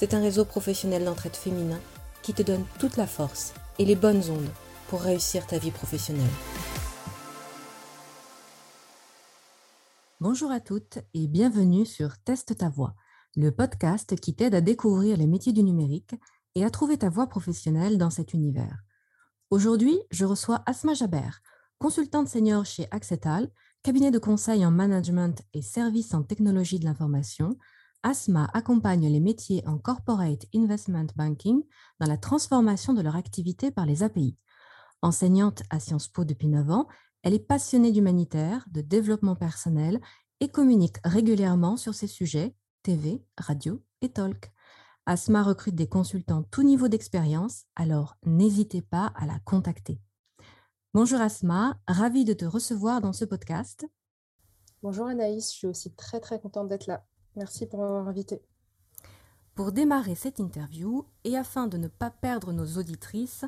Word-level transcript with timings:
c'est 0.00 0.14
un 0.14 0.22
réseau 0.22 0.46
professionnel 0.46 1.04
d'entraide 1.04 1.36
féminin 1.36 1.78
qui 2.22 2.32
te 2.32 2.40
donne 2.40 2.64
toute 2.78 2.96
la 2.96 3.06
force 3.06 3.52
et 3.78 3.84
les 3.84 3.96
bonnes 3.96 4.22
ondes 4.30 4.48
pour 4.88 5.02
réussir 5.02 5.46
ta 5.46 5.58
vie 5.58 5.70
professionnelle. 5.70 6.24
Bonjour 10.18 10.50
à 10.50 10.60
toutes 10.60 11.00
et 11.12 11.28
bienvenue 11.28 11.84
sur 11.84 12.16
Teste 12.16 12.56
ta 12.56 12.70
voix, 12.70 12.94
le 13.36 13.50
podcast 13.50 14.18
qui 14.18 14.34
t'aide 14.34 14.54
à 14.54 14.62
découvrir 14.62 15.18
les 15.18 15.26
métiers 15.26 15.52
du 15.52 15.62
numérique 15.62 16.14
et 16.54 16.64
à 16.64 16.70
trouver 16.70 16.96
ta 16.96 17.10
voie 17.10 17.26
professionnelle 17.26 17.98
dans 17.98 18.08
cet 18.08 18.32
univers. 18.32 18.78
Aujourd'hui, 19.50 19.98
je 20.10 20.24
reçois 20.24 20.62
Asma 20.64 20.94
Jaber, 20.94 21.42
consultante 21.78 22.28
senior 22.28 22.64
chez 22.64 22.86
Accetal, 22.90 23.50
Cabinet 23.82 24.10
de 24.10 24.18
conseil 24.18 24.64
en 24.64 24.70
management 24.70 25.42
et 25.52 25.60
services 25.60 26.14
en 26.14 26.22
technologie 26.22 26.78
de 26.78 26.86
l'information, 26.86 27.58
ASMA 28.02 28.48
accompagne 28.54 29.08
les 29.08 29.20
métiers 29.20 29.62
en 29.66 29.76
corporate 29.76 30.46
investment 30.54 31.06
banking 31.16 31.62
dans 31.98 32.06
la 32.06 32.16
transformation 32.16 32.94
de 32.94 33.02
leur 33.02 33.16
activité 33.16 33.70
par 33.70 33.84
les 33.84 34.02
API. 34.02 34.36
Enseignante 35.02 35.62
à 35.70 35.80
Sciences 35.80 36.08
Po 36.08 36.24
depuis 36.24 36.48
9 36.48 36.70
ans, 36.70 36.88
elle 37.22 37.34
est 37.34 37.46
passionnée 37.46 37.92
d'humanitaire, 37.92 38.64
de 38.70 38.80
développement 38.80 39.36
personnel 39.36 40.00
et 40.40 40.48
communique 40.48 40.96
régulièrement 41.04 41.76
sur 41.76 41.94
ces 41.94 42.06
sujets, 42.06 42.56
TV, 42.82 43.22
radio 43.36 43.82
et 44.00 44.08
talk. 44.08 44.50
ASMA 45.04 45.42
recrute 45.42 45.74
des 45.74 45.88
consultants 45.88 46.44
tout 46.44 46.62
niveau 46.62 46.88
d'expérience, 46.88 47.64
alors 47.76 48.16
n'hésitez 48.24 48.80
pas 48.80 49.12
à 49.16 49.26
la 49.26 49.38
contacter. 49.40 50.00
Bonjour 50.94 51.20
Asma, 51.20 51.78
ravie 51.86 52.24
de 52.24 52.32
te 52.32 52.44
recevoir 52.44 53.00
dans 53.00 53.12
ce 53.12 53.24
podcast. 53.24 53.86
Bonjour 54.82 55.06
Anaïs, 55.06 55.52
je 55.52 55.56
suis 55.58 55.66
aussi 55.66 55.94
très 55.94 56.20
très 56.20 56.40
contente 56.40 56.68
d'être 56.68 56.86
là. 56.86 57.04
Merci 57.36 57.66
pour 57.66 57.80
m'avoir 57.80 58.08
invitée. 58.08 58.42
Pour 59.54 59.72
démarrer 59.72 60.14
cette 60.14 60.38
interview 60.38 61.04
et 61.24 61.36
afin 61.36 61.66
de 61.66 61.76
ne 61.76 61.88
pas 61.88 62.10
perdre 62.10 62.52
nos 62.52 62.78
auditrices, 62.78 63.44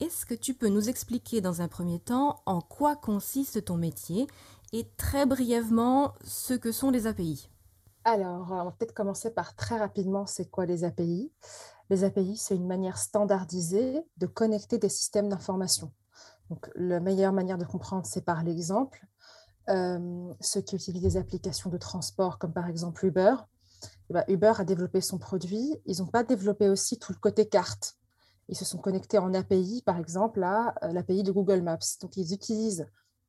est-ce 0.00 0.24
que 0.24 0.34
tu 0.34 0.54
peux 0.54 0.68
nous 0.68 0.88
expliquer 0.88 1.40
dans 1.40 1.60
un 1.60 1.68
premier 1.68 1.98
temps 1.98 2.40
en 2.46 2.60
quoi 2.60 2.94
consiste 2.94 3.64
ton 3.64 3.76
métier 3.76 4.28
et 4.72 4.88
très 4.96 5.26
brièvement 5.26 6.14
ce 6.22 6.54
que 6.54 6.70
sont 6.70 6.90
les 6.90 7.08
API 7.08 7.50
Alors, 8.04 8.52
on 8.52 8.64
va 8.64 8.70
peut-être 8.70 8.94
commencer 8.94 9.30
par 9.30 9.56
très 9.56 9.76
rapidement, 9.76 10.26
c'est 10.26 10.48
quoi 10.48 10.66
les 10.66 10.84
API 10.84 11.32
Les 11.90 12.04
API, 12.04 12.36
c'est 12.36 12.54
une 12.54 12.68
manière 12.68 12.98
standardisée 12.98 14.04
de 14.18 14.26
connecter 14.26 14.78
des 14.78 14.88
systèmes 14.88 15.28
d'information. 15.28 15.90
Donc, 16.50 16.70
la 16.76 17.00
meilleure 17.00 17.32
manière 17.32 17.58
de 17.58 17.64
comprendre, 17.64 18.06
c'est 18.06 18.24
par 18.24 18.44
l'exemple. 18.44 19.07
Euh, 19.68 20.32
ceux 20.40 20.62
qui 20.62 20.76
utilisent 20.76 21.02
des 21.02 21.16
applications 21.16 21.68
de 21.68 21.76
transport, 21.76 22.38
comme 22.38 22.52
par 22.52 22.68
exemple 22.68 23.04
Uber, 23.04 23.34
eh 24.10 24.14
ben, 24.14 24.24
Uber 24.28 24.52
a 24.56 24.64
développé 24.64 25.00
son 25.00 25.18
produit. 25.18 25.76
Ils 25.84 25.98
n'ont 25.98 26.06
pas 26.06 26.24
développé 26.24 26.68
aussi 26.68 26.98
tout 26.98 27.12
le 27.12 27.18
côté 27.18 27.48
carte. 27.48 27.96
Ils 28.48 28.56
se 28.56 28.64
sont 28.64 28.78
connectés 28.78 29.18
en 29.18 29.34
API, 29.34 29.82
par 29.84 29.98
exemple, 29.98 30.42
à 30.42 30.74
euh, 30.82 30.92
l'API 30.92 31.22
de 31.22 31.32
Google 31.32 31.60
Maps. 31.60 31.78
Donc, 32.00 32.16
ils 32.16 32.32
utilisent 32.32 32.86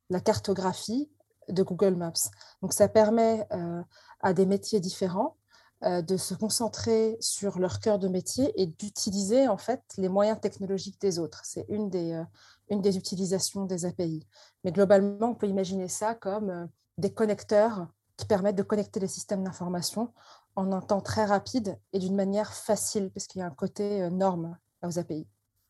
la 0.09 0.21
cartographie 0.21 1.09
de 1.49 1.61
Google 1.61 1.95
Maps. 1.95 2.29
Donc, 2.61 2.71
ça 2.71 2.87
permet 2.87 3.45
euh, 3.51 3.81
à 4.21 4.33
des 4.33 4.45
métiers 4.45 4.79
différents 4.79 5.35
de 5.81 6.17
se 6.17 6.33
concentrer 6.33 7.15
sur 7.21 7.57
leur 7.57 7.79
cœur 7.79 7.99
de 7.99 8.09
métier 8.09 8.51
et 8.61 8.65
d'utiliser 8.65 9.47
en 9.47 9.55
fait 9.55 9.81
les 9.97 10.09
moyens 10.09 10.37
technologiques 10.41 10.99
des 10.99 11.19
autres. 11.19 11.39
C'est 11.45 11.65
une 11.69 11.89
des, 11.89 12.21
une 12.69 12.81
des 12.81 12.97
utilisations 12.97 13.65
des 13.65 13.85
API. 13.85 14.25
Mais 14.63 14.71
globalement, 14.71 15.29
on 15.29 15.35
peut 15.35 15.47
imaginer 15.47 15.87
ça 15.87 16.15
comme 16.15 16.49
euh, 16.49 16.65
des 16.97 17.13
connecteurs 17.13 17.87
qui 18.17 18.25
permettent 18.25 18.57
de 18.57 18.63
connecter 18.63 18.99
les 18.99 19.07
systèmes 19.07 19.43
d'information 19.43 20.13
en 20.55 20.71
un 20.71 20.81
temps 20.81 21.01
très 21.01 21.25
rapide 21.25 21.79
et 21.93 21.99
d'une 21.99 22.15
manière 22.15 22.53
facile, 22.53 23.11
parce 23.11 23.27
qu'il 23.27 23.39
y 23.39 23.41
a 23.41 23.47
un 23.47 23.51
côté 23.51 24.03
euh, 24.03 24.09
norme 24.09 24.57
aux 24.83 24.99
API. 24.99 25.27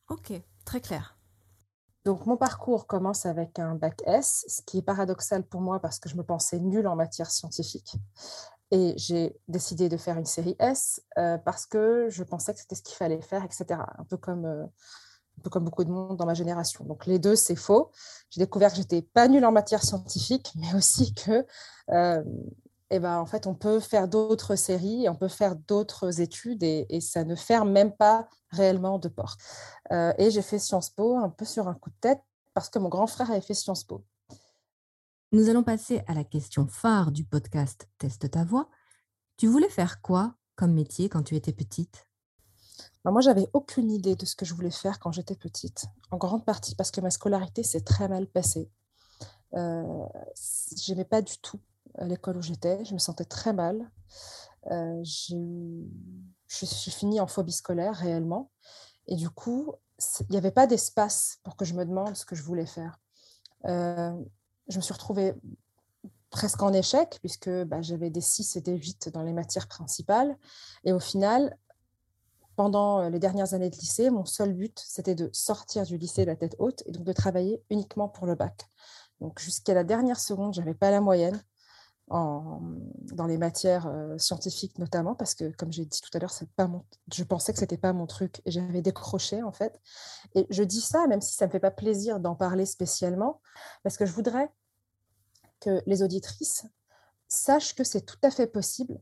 Ok, 0.08 0.32
très 0.64 0.80
clair. 0.80 1.16
Donc, 2.04 2.26
mon 2.26 2.36
parcours 2.36 2.86
commence 2.86 3.26
avec 3.26 3.58
un 3.58 3.74
bac 3.74 4.02
S, 4.06 4.44
ce 4.48 4.62
qui 4.62 4.78
est 4.78 4.82
paradoxal 4.82 5.44
pour 5.44 5.60
moi 5.60 5.80
parce 5.80 5.98
que 5.98 6.08
je 6.08 6.16
me 6.16 6.24
pensais 6.24 6.58
nulle 6.58 6.86
en 6.86 6.96
matière 6.96 7.30
scientifique. 7.30 7.94
Et 8.70 8.94
j'ai 8.96 9.36
décidé 9.48 9.88
de 9.88 9.96
faire 9.96 10.16
une 10.16 10.26
série 10.26 10.56
S 10.58 11.02
euh, 11.18 11.38
parce 11.38 11.66
que 11.66 12.08
je 12.08 12.22
pensais 12.22 12.54
que 12.54 12.60
c'était 12.60 12.74
ce 12.74 12.82
qu'il 12.82 12.96
fallait 12.96 13.20
faire, 13.20 13.44
etc. 13.44 13.80
Un 13.98 14.04
peu 14.04 14.16
comme 14.16 14.68
un 15.38 15.42
peu 15.42 15.50
comme 15.50 15.64
beaucoup 15.64 15.84
de 15.84 15.90
monde 15.90 16.16
dans 16.16 16.26
ma 16.26 16.34
génération. 16.34 16.84
Donc 16.84 17.06
les 17.06 17.18
deux, 17.18 17.36
c'est 17.36 17.56
faux. 17.56 17.90
J'ai 18.30 18.40
découvert 18.40 18.70
que 18.70 18.76
j'étais 18.76 19.02
pas 19.02 19.28
nulle 19.28 19.44
en 19.44 19.52
matière 19.52 19.82
scientifique, 19.82 20.52
mais 20.56 20.74
aussi 20.74 21.14
que, 21.14 21.46
euh, 21.90 22.22
eh 22.90 22.98
ben, 22.98 23.18
en 23.18 23.26
fait, 23.26 23.46
on 23.46 23.54
peut 23.54 23.80
faire 23.80 24.08
d'autres 24.08 24.56
séries, 24.56 25.08
on 25.08 25.14
peut 25.14 25.28
faire 25.28 25.56
d'autres 25.56 26.20
études 26.20 26.62
et, 26.62 27.00
ça 27.00 27.24
ne 27.24 27.36
ferme 27.36 27.70
même 27.70 27.92
pas 27.92 28.28
réellement 28.50 28.98
de 28.98 29.08
porte. 29.08 29.40
Euh, 29.92 30.12
et 30.18 30.30
j'ai 30.30 30.42
fait 30.42 30.58
Sciences 30.58 30.90
Po 30.90 31.16
un 31.16 31.30
peu 31.30 31.44
sur 31.44 31.68
un 31.68 31.74
coup 31.74 31.90
de 31.90 31.96
tête 32.00 32.20
parce 32.52 32.68
que 32.68 32.78
mon 32.78 32.88
grand 32.88 33.06
frère 33.06 33.30
avait 33.30 33.40
fait 33.40 33.54
Sciences 33.54 33.84
Po. 33.84 34.04
Nous 35.32 35.48
allons 35.48 35.62
passer 35.62 36.02
à 36.08 36.14
la 36.14 36.24
question 36.24 36.66
phare 36.66 37.12
du 37.12 37.24
podcast 37.24 37.88
Teste 37.98 38.32
ta 38.32 38.42
voix. 38.42 38.68
Tu 39.36 39.46
voulais 39.46 39.68
faire 39.68 40.02
quoi 40.02 40.34
comme 40.56 40.72
métier 40.72 41.08
quand 41.08 41.22
tu 41.22 41.36
étais 41.36 41.52
petite? 41.52 42.09
Bah, 43.04 43.10
moi, 43.10 43.20
j'avais 43.20 43.48
aucune 43.52 43.90
idée 43.90 44.16
de 44.16 44.26
ce 44.26 44.34
que 44.34 44.44
je 44.44 44.54
voulais 44.54 44.70
faire 44.70 44.98
quand 44.98 45.12
j'étais 45.12 45.36
petite, 45.36 45.86
en 46.10 46.16
grande 46.16 46.44
partie 46.44 46.74
parce 46.74 46.90
que 46.90 47.00
ma 47.00 47.10
scolarité 47.10 47.62
s'est 47.62 47.80
très 47.80 48.08
mal 48.08 48.26
passée. 48.26 48.70
Euh, 49.54 50.06
j'aimais 50.76 51.04
pas 51.04 51.22
du 51.22 51.38
tout 51.38 51.60
euh, 51.98 52.04
l'école 52.04 52.36
où 52.36 52.42
j'étais, 52.42 52.84
je 52.84 52.94
me 52.94 52.98
sentais 52.98 53.24
très 53.24 53.52
mal. 53.52 53.90
Euh, 54.70 55.02
je 55.04 56.66
suis 56.66 56.90
finie 56.90 57.20
en 57.20 57.26
phobie 57.26 57.52
scolaire 57.52 57.94
réellement. 57.94 58.50
Et 59.06 59.16
du 59.16 59.30
coup, 59.30 59.72
il 60.20 60.26
n'y 60.30 60.36
avait 60.36 60.50
pas 60.50 60.66
d'espace 60.66 61.38
pour 61.42 61.56
que 61.56 61.64
je 61.64 61.74
me 61.74 61.84
demande 61.84 62.16
ce 62.16 62.24
que 62.24 62.34
je 62.34 62.42
voulais 62.42 62.66
faire. 62.66 63.00
Euh, 63.66 64.12
je 64.68 64.76
me 64.76 64.82
suis 64.82 64.92
retrouvée 64.92 65.34
presque 66.30 66.62
en 66.62 66.72
échec, 66.72 67.18
puisque 67.20 67.50
bah, 67.64 67.82
j'avais 67.82 68.10
des 68.10 68.20
6 68.20 68.56
et 68.56 68.60
des 68.60 68.76
8 68.76 69.08
dans 69.08 69.22
les 69.22 69.32
matières 69.32 69.66
principales. 69.66 70.36
Et 70.84 70.92
au 70.92 71.00
final, 71.00 71.56
pendant 72.60 73.08
les 73.08 73.18
dernières 73.18 73.54
années 73.54 73.70
de 73.70 73.76
lycée, 73.76 74.10
mon 74.10 74.26
seul 74.26 74.52
but, 74.52 74.78
c'était 74.86 75.14
de 75.14 75.30
sortir 75.32 75.84
du 75.84 75.96
lycée 75.96 76.26
la 76.26 76.36
tête 76.36 76.56
haute 76.58 76.82
et 76.84 76.92
donc 76.92 77.04
de 77.04 77.12
travailler 77.14 77.64
uniquement 77.70 78.06
pour 78.06 78.26
le 78.26 78.34
bac. 78.34 78.68
Donc 79.18 79.40
jusqu'à 79.40 79.72
la 79.72 79.82
dernière 79.82 80.20
seconde, 80.20 80.52
je 80.52 80.60
n'avais 80.60 80.74
pas 80.74 80.90
la 80.90 81.00
moyenne 81.00 81.42
en, 82.10 82.60
dans 83.12 83.24
les 83.24 83.38
matières 83.38 83.90
scientifiques 84.18 84.78
notamment, 84.78 85.14
parce 85.14 85.32
que 85.32 85.50
comme 85.56 85.72
j'ai 85.72 85.86
dit 85.86 86.02
tout 86.02 86.10
à 86.12 86.18
l'heure, 86.18 86.34
je 87.10 87.24
pensais 87.24 87.54
que 87.54 87.58
ce 87.58 87.64
n'était 87.64 87.78
pas 87.78 87.94
mon 87.94 88.06
truc 88.06 88.42
et 88.44 88.50
j'avais 88.50 88.82
décroché 88.82 89.42
en 89.42 89.52
fait. 89.52 89.80
Et 90.34 90.46
je 90.50 90.62
dis 90.62 90.82
ça, 90.82 91.06
même 91.06 91.22
si 91.22 91.34
ça 91.34 91.46
ne 91.46 91.48
me 91.48 91.52
fait 91.52 91.60
pas 91.60 91.70
plaisir 91.70 92.20
d'en 92.20 92.34
parler 92.34 92.66
spécialement, 92.66 93.40
parce 93.84 93.96
que 93.96 94.04
je 94.04 94.12
voudrais 94.12 94.52
que 95.60 95.80
les 95.86 96.02
auditrices 96.02 96.66
sachent 97.26 97.74
que 97.74 97.84
c'est 97.84 98.02
tout 98.02 98.20
à 98.22 98.30
fait 98.30 98.48
possible 98.48 99.00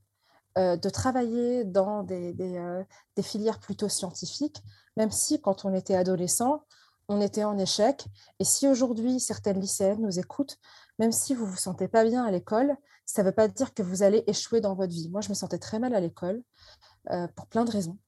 euh, 0.56 0.76
de 0.76 0.88
travailler 0.88 1.64
dans 1.64 2.06
euh, 2.10 2.84
des, 3.16 3.22
filières 3.22 3.60
plutôt 3.60 3.88
scientifiques, 3.88 4.62
même 4.96 5.10
si 5.10 5.40
quand 5.40 5.64
on 5.64 5.74
était 5.74 5.94
adolescent, 5.94 6.64
on 7.08 7.20
était 7.20 7.44
en 7.44 7.58
échec. 7.58 8.06
Et 8.38 8.44
si 8.44 8.66
aujourd'hui 8.66 9.20
certaines 9.20 9.60
lycéennes 9.60 10.00
nous 10.00 10.18
écoutent, 10.18 10.58
même 10.98 11.12
si 11.12 11.34
vous 11.34 11.46
vous 11.46 11.56
sentez 11.56 11.86
pas 11.86 12.04
bien 12.04 12.24
à 12.24 12.30
l'école, 12.30 12.76
ça 13.04 13.22
ne 13.22 13.28
veut 13.28 13.34
pas 13.34 13.48
dire 13.48 13.72
que 13.72 13.82
vous 13.82 14.02
allez 14.02 14.24
échouer 14.26 14.60
dans 14.60 14.74
votre 14.74 14.92
vie. 14.92 15.08
Moi, 15.10 15.20
je 15.20 15.28
me 15.28 15.34
sentais 15.34 15.58
très 15.58 15.78
mal 15.78 15.94
à 15.94 16.00
l'école 16.00 16.42
euh, 17.10 17.28
pour 17.36 17.46
plein 17.46 17.64
de 17.64 17.70
raisons. 17.70 17.98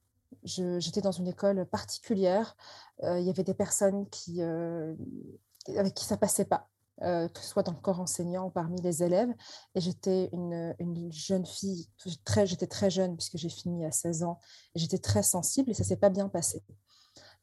J'étais 0.43 1.01
dans 1.01 1.11
une 1.11 1.27
école 1.27 1.65
particulière. 1.67 2.55
il 3.03 3.21
y 3.21 3.29
avait 3.29 3.43
des 3.43 3.53
personnes 3.53 4.09
qui, 4.09 4.41
avec 4.41 5.93
qui 5.93 6.05
ça 6.05 6.17
passait 6.17 6.45
pas. 6.45 6.67
Que 7.01 7.39
ce 7.39 7.47
soit 7.47 7.63
dans 7.63 7.71
le 7.71 7.79
corps 7.79 7.99
enseignant 7.99 8.47
ou 8.47 8.49
parmi 8.49 8.79
les 8.81 9.03
élèves. 9.03 9.33
Et 9.75 9.81
j'étais 9.81 10.29
une, 10.33 10.75
une, 10.79 11.11
jeune 11.11 11.45
fille, 11.45 11.89
très, 12.25 12.45
j'étais 12.45 12.67
très 12.67 12.89
jeune 12.89 13.17
puisque 13.17 13.37
j'ai 13.37 13.49
fini 13.49 13.85
à 13.85 13.91
16 13.91 14.23
ans, 14.23 14.39
j'étais 14.75 14.99
très 14.99 15.23
sensible 15.23 15.71
et 15.71 15.73
ça 15.73 15.83
s'est 15.83 15.97
pas 15.97 16.09
bien 16.09 16.29
passé. 16.29 16.63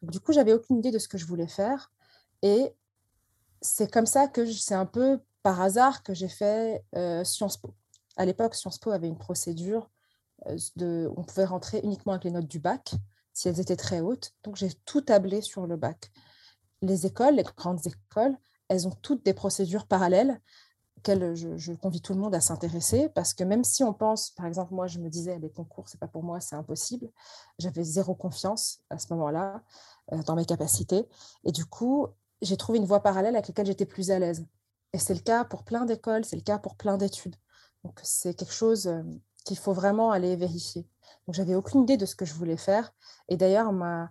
Du 0.02 0.20
coup, 0.20 0.32
j'avais 0.32 0.52
aucune 0.52 0.78
idée 0.78 0.90
de 0.90 0.98
ce 0.98 1.08
que 1.08 1.18
je 1.18 1.26
voulais 1.26 1.48
faire. 1.48 1.92
Et 2.42 2.74
c'est 3.60 3.90
comme 3.90 4.06
ça 4.06 4.28
que 4.28 4.46
c'est 4.50 4.74
un 4.74 4.86
peu 4.86 5.20
par 5.42 5.60
hasard 5.60 6.02
que 6.02 6.14
j'ai 6.14 6.28
fait 6.28 6.84
Sciences 7.24 7.56
Po. 7.56 7.74
À 8.16 8.24
l'époque, 8.24 8.54
Sciences 8.54 8.78
Po 8.78 8.90
avait 8.90 9.08
une 9.08 9.18
procédure 9.18 9.90
de, 10.76 11.10
on 11.16 11.24
pouvait 11.24 11.44
rentrer 11.44 11.80
uniquement 11.82 12.12
avec 12.12 12.24
les 12.24 12.30
notes 12.30 12.46
du 12.46 12.58
bac 12.58 12.94
si 13.32 13.48
elles 13.48 13.60
étaient 13.60 13.76
très 13.76 14.00
hautes. 14.00 14.34
Donc 14.42 14.56
j'ai 14.56 14.72
tout 14.84 15.00
tablé 15.00 15.40
sur 15.40 15.66
le 15.66 15.76
bac. 15.76 16.10
Les 16.82 17.06
écoles, 17.06 17.36
les 17.36 17.44
grandes 17.44 17.80
écoles, 17.86 18.36
elles 18.68 18.86
ont 18.86 18.92
toutes 19.02 19.24
des 19.24 19.34
procédures 19.34 19.86
parallèles 19.86 20.40
auxquelles 20.98 21.34
je, 21.34 21.72
convie 21.72 22.00
tout 22.00 22.12
le 22.12 22.20
monde 22.20 22.34
à 22.34 22.40
s'intéresser 22.40 23.08
parce 23.10 23.32
que 23.32 23.44
même 23.44 23.64
si 23.64 23.84
on 23.84 23.94
pense, 23.94 24.30
par 24.30 24.46
exemple, 24.46 24.74
moi 24.74 24.86
je 24.86 24.98
me 24.98 25.08
disais 25.08 25.38
les 25.38 25.50
concours, 25.50 25.88
c'est 25.88 26.00
pas 26.00 26.08
pour 26.08 26.22
moi, 26.22 26.40
c'est 26.40 26.56
impossible. 26.56 27.08
J'avais 27.58 27.84
zéro 27.84 28.14
confiance 28.14 28.80
à 28.90 28.98
ce 28.98 29.12
moment-là 29.14 29.62
dans 30.26 30.34
mes 30.34 30.44
capacités 30.44 31.06
et 31.44 31.52
du 31.52 31.64
coup 31.64 32.08
j'ai 32.42 32.56
trouvé 32.56 32.78
une 32.78 32.84
voie 32.84 33.02
parallèle 33.02 33.36
avec 33.36 33.48
laquelle 33.48 33.66
j'étais 33.66 33.86
plus 33.86 34.10
à 34.10 34.18
l'aise. 34.18 34.44
Et 34.92 34.98
c'est 34.98 35.14
le 35.14 35.20
cas 35.20 35.44
pour 35.44 35.64
plein 35.64 35.84
d'écoles, 35.84 36.24
c'est 36.24 36.36
le 36.36 36.42
cas 36.42 36.58
pour 36.58 36.76
plein 36.76 36.96
d'études. 36.96 37.36
Donc 37.84 38.00
c'est 38.02 38.34
quelque 38.34 38.52
chose 38.52 38.90
qu'il 39.44 39.58
faut 39.58 39.72
vraiment 39.72 40.10
aller 40.10 40.36
vérifier. 40.36 40.86
Donc 41.26 41.34
j'avais 41.34 41.54
aucune 41.54 41.82
idée 41.82 41.96
de 41.96 42.06
ce 42.06 42.16
que 42.16 42.24
je 42.24 42.34
voulais 42.34 42.56
faire. 42.56 42.92
Et 43.28 43.36
d'ailleurs, 43.36 43.72
ma, 43.72 44.10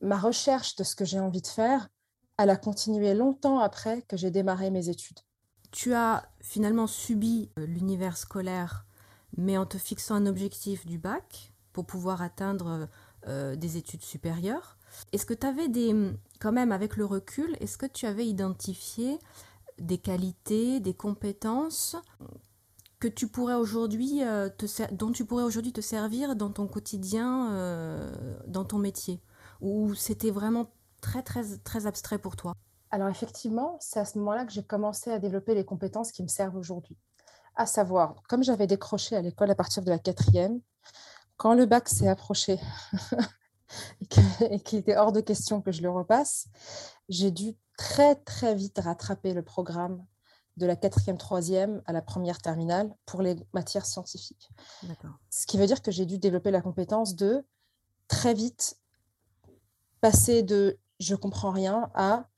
ma 0.00 0.18
recherche 0.18 0.76
de 0.76 0.84
ce 0.84 0.94
que 0.94 1.04
j'ai 1.04 1.20
envie 1.20 1.42
de 1.42 1.46
faire, 1.46 1.88
elle 2.38 2.50
a 2.50 2.56
continué 2.56 3.14
longtemps 3.14 3.58
après 3.58 4.02
que 4.02 4.16
j'ai 4.16 4.30
démarré 4.30 4.70
mes 4.70 4.88
études. 4.88 5.20
Tu 5.70 5.94
as 5.94 6.28
finalement 6.40 6.86
subi 6.86 7.50
euh, 7.58 7.66
l'univers 7.66 8.16
scolaire, 8.16 8.86
mais 9.36 9.58
en 9.58 9.66
te 9.66 9.78
fixant 9.78 10.14
un 10.14 10.26
objectif 10.26 10.86
du 10.86 10.98
bac 10.98 11.52
pour 11.72 11.86
pouvoir 11.86 12.22
atteindre 12.22 12.88
euh, 13.26 13.56
des 13.56 13.76
études 13.76 14.02
supérieures. 14.02 14.76
Est-ce 15.12 15.26
que 15.26 15.34
tu 15.34 15.46
avais 15.46 15.68
des, 15.68 16.12
quand 16.40 16.52
même 16.52 16.72
avec 16.72 16.96
le 16.96 17.04
recul, 17.04 17.56
est-ce 17.60 17.78
que 17.78 17.86
tu 17.86 18.06
avais 18.06 18.26
identifié 18.26 19.18
des 19.78 19.98
qualités, 19.98 20.78
des 20.80 20.94
compétences 20.94 21.96
que 23.00 23.08
tu 23.08 23.28
pourrais 23.28 23.54
aujourd'hui 23.54 24.22
euh, 24.22 24.48
dont 24.92 25.12
tu 25.12 25.24
pourrais 25.24 25.42
aujourd'hui 25.42 25.72
te 25.72 25.80
servir 25.80 26.36
dans 26.36 26.50
ton 26.50 26.66
quotidien, 26.66 27.52
euh, 27.52 28.10
dans 28.46 28.64
ton 28.64 28.78
métier, 28.78 29.20
ou 29.60 29.94
c'était 29.94 30.30
vraiment 30.30 30.70
très 31.04 31.22
très 31.22 31.44
très 31.58 31.86
abstrait 31.86 32.18
pour 32.18 32.34
toi 32.34 32.54
Alors 32.90 33.08
effectivement, 33.08 33.76
c'est 33.78 34.00
à 34.00 34.06
ce 34.06 34.18
moment-là 34.18 34.46
que 34.46 34.52
j'ai 34.52 34.64
commencé 34.64 35.10
à 35.10 35.18
développer 35.18 35.54
les 35.54 35.64
compétences 35.64 36.10
qui 36.12 36.22
me 36.22 36.28
servent 36.28 36.56
aujourd'hui. 36.56 36.96
À 37.56 37.66
savoir, 37.66 38.16
comme 38.26 38.42
j'avais 38.42 38.66
décroché 38.66 39.14
à 39.14 39.20
l'école 39.20 39.50
à 39.50 39.54
partir 39.54 39.82
de 39.82 39.90
la 39.90 39.98
quatrième, 39.98 40.60
quand 41.36 41.54
le 41.54 41.66
bac 41.66 41.88
s'est 41.88 42.08
approché 42.08 42.58
et 44.50 44.60
qu'il 44.60 44.78
était 44.78 44.96
hors 44.96 45.12
de 45.12 45.20
question 45.20 45.60
que 45.60 45.72
je 45.72 45.82
le 45.82 45.90
repasse, 45.90 46.48
j'ai 47.10 47.30
dû 47.30 47.54
très 47.76 48.14
très 48.14 48.54
vite 48.54 48.78
rattraper 48.78 49.34
le 49.34 49.42
programme 49.42 50.04
de 50.56 50.64
la 50.66 50.74
quatrième, 50.74 51.18
troisième 51.18 51.82
à 51.84 51.92
la 51.92 52.00
première 52.00 52.38
terminale 52.38 52.94
pour 53.04 53.20
les 53.20 53.36
matières 53.52 53.86
scientifiques. 53.86 54.48
Ce 55.28 55.46
qui 55.46 55.58
veut 55.58 55.66
dire 55.66 55.82
que 55.82 55.90
j'ai 55.90 56.06
dû 56.06 56.18
développer 56.18 56.50
la 56.50 56.62
compétence 56.62 57.14
de 57.14 57.44
très 58.08 58.32
vite 58.32 58.78
passer 60.00 60.42
de 60.42 60.78
je 61.00 61.14
comprends 61.14 61.50
rien 61.50 61.90
à 61.94 62.28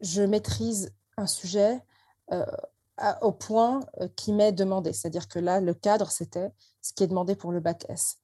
je 0.00 0.22
maîtrise 0.22 0.92
un 1.16 1.26
sujet 1.26 1.80
euh, 2.32 2.44
au 3.22 3.32
point 3.32 3.80
euh, 4.00 4.08
qui 4.16 4.32
m'est 4.32 4.52
demandé. 4.52 4.92
C'est-à-dire 4.92 5.28
que 5.28 5.38
là, 5.38 5.60
le 5.60 5.74
cadre, 5.74 6.10
c'était 6.10 6.52
ce 6.80 6.92
qui 6.92 7.04
est 7.04 7.08
demandé 7.08 7.34
pour 7.34 7.52
le 7.52 7.60
bac 7.60 7.86
S. 7.88 8.18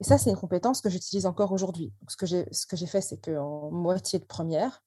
Et 0.00 0.04
ça, 0.04 0.18
c'est 0.18 0.30
une 0.30 0.36
compétence 0.36 0.80
que 0.80 0.90
j'utilise 0.90 1.26
encore 1.26 1.52
aujourd'hui. 1.52 1.92
Ce 2.08 2.16
que 2.16 2.26
j'ai 2.76 2.86
fait, 2.86 3.00
c'est 3.00 3.18
qu'en 3.18 3.70
moitié 3.70 4.18
de 4.18 4.24
première, 4.24 4.82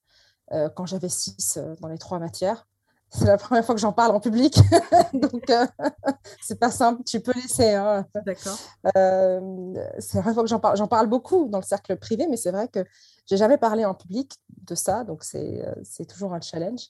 euh, 0.53 0.69
quand 0.69 0.85
j'avais 0.85 1.09
six 1.09 1.59
dans 1.79 1.87
les 1.87 1.97
trois 1.97 2.19
matières, 2.19 2.67
c'est 3.09 3.25
la 3.25 3.37
première 3.37 3.65
fois 3.65 3.75
que 3.75 3.81
j'en 3.81 3.91
parle 3.91 4.15
en 4.15 4.21
public, 4.21 4.57
donc 5.13 5.49
euh, 5.49 5.65
c'est 6.41 6.59
pas 6.59 6.71
simple. 6.71 7.03
Tu 7.03 7.19
peux 7.19 7.33
laisser. 7.33 7.73
Hein. 7.73 8.05
D'accord. 8.25 8.57
Euh, 8.95 9.73
c'est 9.99 10.15
la 10.17 10.21
première 10.21 10.33
fois 10.33 10.43
que 10.43 10.49
j'en 10.49 10.59
parle. 10.59 10.77
J'en 10.77 10.87
parle 10.87 11.07
beaucoup 11.07 11.47
dans 11.49 11.59
le 11.59 11.65
cercle 11.65 11.97
privé, 11.97 12.27
mais 12.29 12.37
c'est 12.37 12.51
vrai 12.51 12.69
que 12.69 12.85
j'ai 13.25 13.37
jamais 13.37 13.57
parlé 13.57 13.85
en 13.85 13.93
public 13.93 14.33
de 14.63 14.75
ça, 14.75 15.03
donc 15.03 15.23
c'est 15.23 15.65
euh, 15.65 16.05
toujours 16.05 16.33
un 16.33 16.41
challenge. 16.41 16.89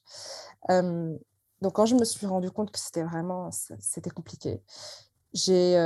donc 0.70 1.74
quand 1.74 1.86
je 1.86 1.96
me 1.96 2.04
suis 2.04 2.26
rendu 2.26 2.50
compte 2.52 2.72
que 2.72 2.80
c'était 2.80 3.04
vraiment 3.04 3.50
c'était 3.52 4.10
compliqué, 4.10 4.62
j'ai 5.34 5.78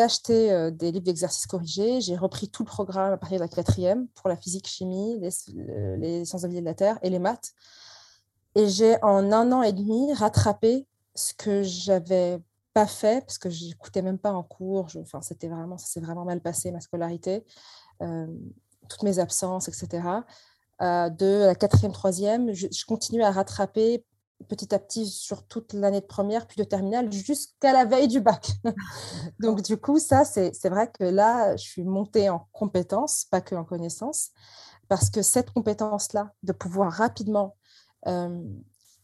acheté 0.00 0.70
des 0.72 0.92
livres 0.92 1.04
d'exercices 1.04 1.46
corrigés, 1.46 2.00
j'ai 2.00 2.16
repris 2.16 2.48
tout 2.48 2.62
le 2.62 2.68
programme 2.68 3.12
à 3.12 3.16
partir 3.16 3.38
de 3.38 3.42
la 3.44 3.48
quatrième 3.48 4.06
pour 4.08 4.28
la 4.28 4.36
physique, 4.36 4.68
chimie, 4.68 5.18
les, 5.18 5.30
les 5.96 6.24
sciences 6.24 6.42
de 6.42 6.48
vie 6.48 6.60
de 6.60 6.64
la 6.64 6.74
terre 6.74 6.98
et 7.02 7.10
les 7.10 7.18
maths. 7.18 7.52
Et 8.54 8.68
j'ai 8.68 9.02
en 9.02 9.32
un 9.32 9.52
an 9.52 9.62
et 9.62 9.72
demi 9.72 10.12
rattrapé 10.14 10.86
ce 11.14 11.34
que 11.34 11.62
j'avais 11.62 12.40
pas 12.72 12.86
fait 12.86 13.24
parce 13.24 13.38
que 13.38 13.50
j'écoutais 13.50 14.02
même 14.02 14.18
pas 14.18 14.32
en 14.32 14.42
cours. 14.42 14.88
enfin, 15.00 15.20
c'était 15.20 15.48
vraiment, 15.48 15.78
ça 15.78 15.86
s'est 15.86 16.00
vraiment 16.00 16.24
mal 16.24 16.40
passé 16.40 16.70
ma 16.70 16.80
scolarité, 16.80 17.44
euh, 18.02 18.26
toutes 18.88 19.02
mes 19.02 19.18
absences, 19.18 19.68
etc. 19.68 20.02
Euh, 20.80 21.10
de 21.10 21.46
la 21.46 21.54
quatrième, 21.54 21.92
troisième, 21.92 22.52
je, 22.52 22.66
continuais 22.86 23.24
à 23.24 23.30
rattraper 23.30 24.04
petit 24.48 24.72
à 24.72 24.78
petit 24.78 25.06
sur 25.06 25.44
toute 25.46 25.72
l'année 25.72 26.00
de 26.00 26.06
première, 26.06 26.46
puis 26.46 26.56
de 26.56 26.64
terminale, 26.64 27.10
jusqu'à 27.12 27.72
la 27.72 27.84
veille 27.84 28.06
du 28.06 28.20
bac. 28.20 28.52
Donc, 29.40 29.62
du 29.62 29.76
coup, 29.76 29.98
ça, 29.98 30.24
c'est 30.24 30.68
vrai 30.68 30.90
que 30.92 31.04
là, 31.04 31.56
je 31.56 31.62
suis 31.64 31.82
montée 31.82 32.30
en 32.30 32.46
compétences, 32.52 33.24
pas 33.24 33.40
que 33.40 33.56
en 33.56 33.64
connaissances, 33.64 34.30
parce 34.88 35.10
que 35.10 35.22
cette 35.22 35.50
compétence-là, 35.50 36.32
de 36.44 36.52
pouvoir 36.52 36.92
rapidement 36.92 37.56
euh, 38.06 38.44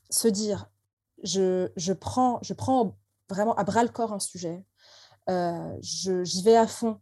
se 0.09 0.29
dire, 0.29 0.71
je, 1.25 1.69
je, 1.77 1.93
prends, 1.93 2.39
je 2.43 2.55
prends 2.55 2.97
vraiment 3.29 3.55
à 3.57 3.65
bras 3.65 3.83
le 3.83 3.89
corps 3.89 4.13
un 4.13 4.21
sujet, 4.21 4.65
euh, 5.31 5.77
j'y 5.81 6.43
vais 6.43 6.57
à 6.57 6.67
fond 6.67 7.01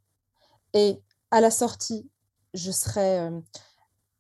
et 0.75 1.03
à 1.31 1.41
la 1.41 1.51
sortie, 1.51 2.09
je, 2.55 2.71
serai, 2.71 3.21
euh, 3.21 3.41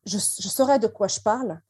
je, 0.06 0.18
saurai 0.18 0.78
de 0.78 0.86
quoi 0.86 1.08
je 1.08 1.20
parle. 1.20 1.60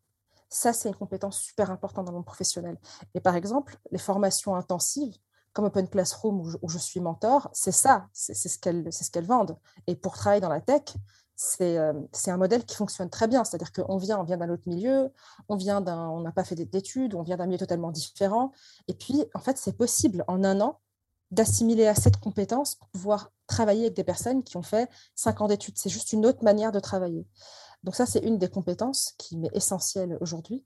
Ça, 0.49 0.73
c'est 0.73 0.89
une 0.89 0.95
compétence 0.95 1.39
super 1.39 1.71
importante 1.71 2.07
dans 2.07 2.13
mon 2.13 2.23
professionnel. 2.23 2.79
Et 3.15 3.21
par 3.21 3.37
exemple, 3.37 3.79
les 3.91 3.99
formations 3.99 4.55
intensives, 4.55 5.17
comme 5.53 5.67
Open 5.67 5.89
Classroom, 5.89 6.41
où 6.41 6.49
je, 6.51 6.57
où 6.63 6.69
je 6.69 6.79
suis 6.79 7.01
mentor, 7.01 7.49
c'est 7.53 7.73
ça, 7.73 8.09
c'est 8.13 8.35
ce 8.35 8.59
qu'elles 8.59 8.93
ce 8.93 9.19
vendent. 9.21 9.59
Et 9.87 9.97
pour 9.97 10.15
travailler 10.15 10.41
dans 10.41 10.49
la 10.49 10.61
tech, 10.61 10.83
euh, 11.61 11.93
c'est 12.13 12.31
un 12.31 12.37
modèle 12.37 12.65
qui 12.65 12.77
fonctionne 12.77 13.11
très 13.11 13.29
bien. 13.29 13.45
C'est-à-dire 13.45 13.73
qu'on 13.73 13.97
vient, 13.97 14.19
on 14.19 14.25
vient 14.25 14.37
d'un 14.37 14.51
autre 14.51 14.63
milieu, 14.67 15.13
on 15.49 15.57
vient 15.57 15.81
d'un, 15.81 16.09
on 16.09 16.21
n'a 16.21 16.33
pas 16.33 16.45
fait 16.45 16.55
d'études, 16.55 17.15
on 17.15 17.23
vient 17.23 17.37
d'un 17.37 17.47
milieu 17.47 17.59
totalement 17.59 17.91
différent. 17.91 18.53
Et 18.89 18.95
puis, 18.95 19.25
en 19.35 19.41
fait, 19.41 19.59
c'est 19.59 19.77
possible 19.77 20.25
en 20.29 20.45
un 20.45 20.61
an 20.61 20.81
d'assimiler 21.33 21.87
assez 21.87 22.11
de 22.11 22.17
compétences 22.17 22.77
pour 22.77 22.89
pouvoir 22.89 23.33
travailler 23.47 23.87
avec 23.87 23.97
des 23.97 24.05
personnes 24.05 24.45
qui 24.45 24.57
ont 24.57 24.63
fait 24.63 24.89
cinq 25.17 25.41
ans 25.41 25.49
d'études. 25.49 25.77
C'est 25.77 25.91
juste 25.91 26.13
une 26.13 26.25
autre 26.27 26.45
manière 26.45 26.73
de 26.73 26.79
travailler. 26.79 27.27
Donc 27.83 27.97
ça, 27.97 28.07
c'est 28.07 28.21
une 28.21 28.39
des 28.39 28.49
compétences 28.49 29.15
qui 29.19 29.37
m'est 29.37 29.55
essentielle 29.55 30.17
aujourd'hui. 30.21 30.65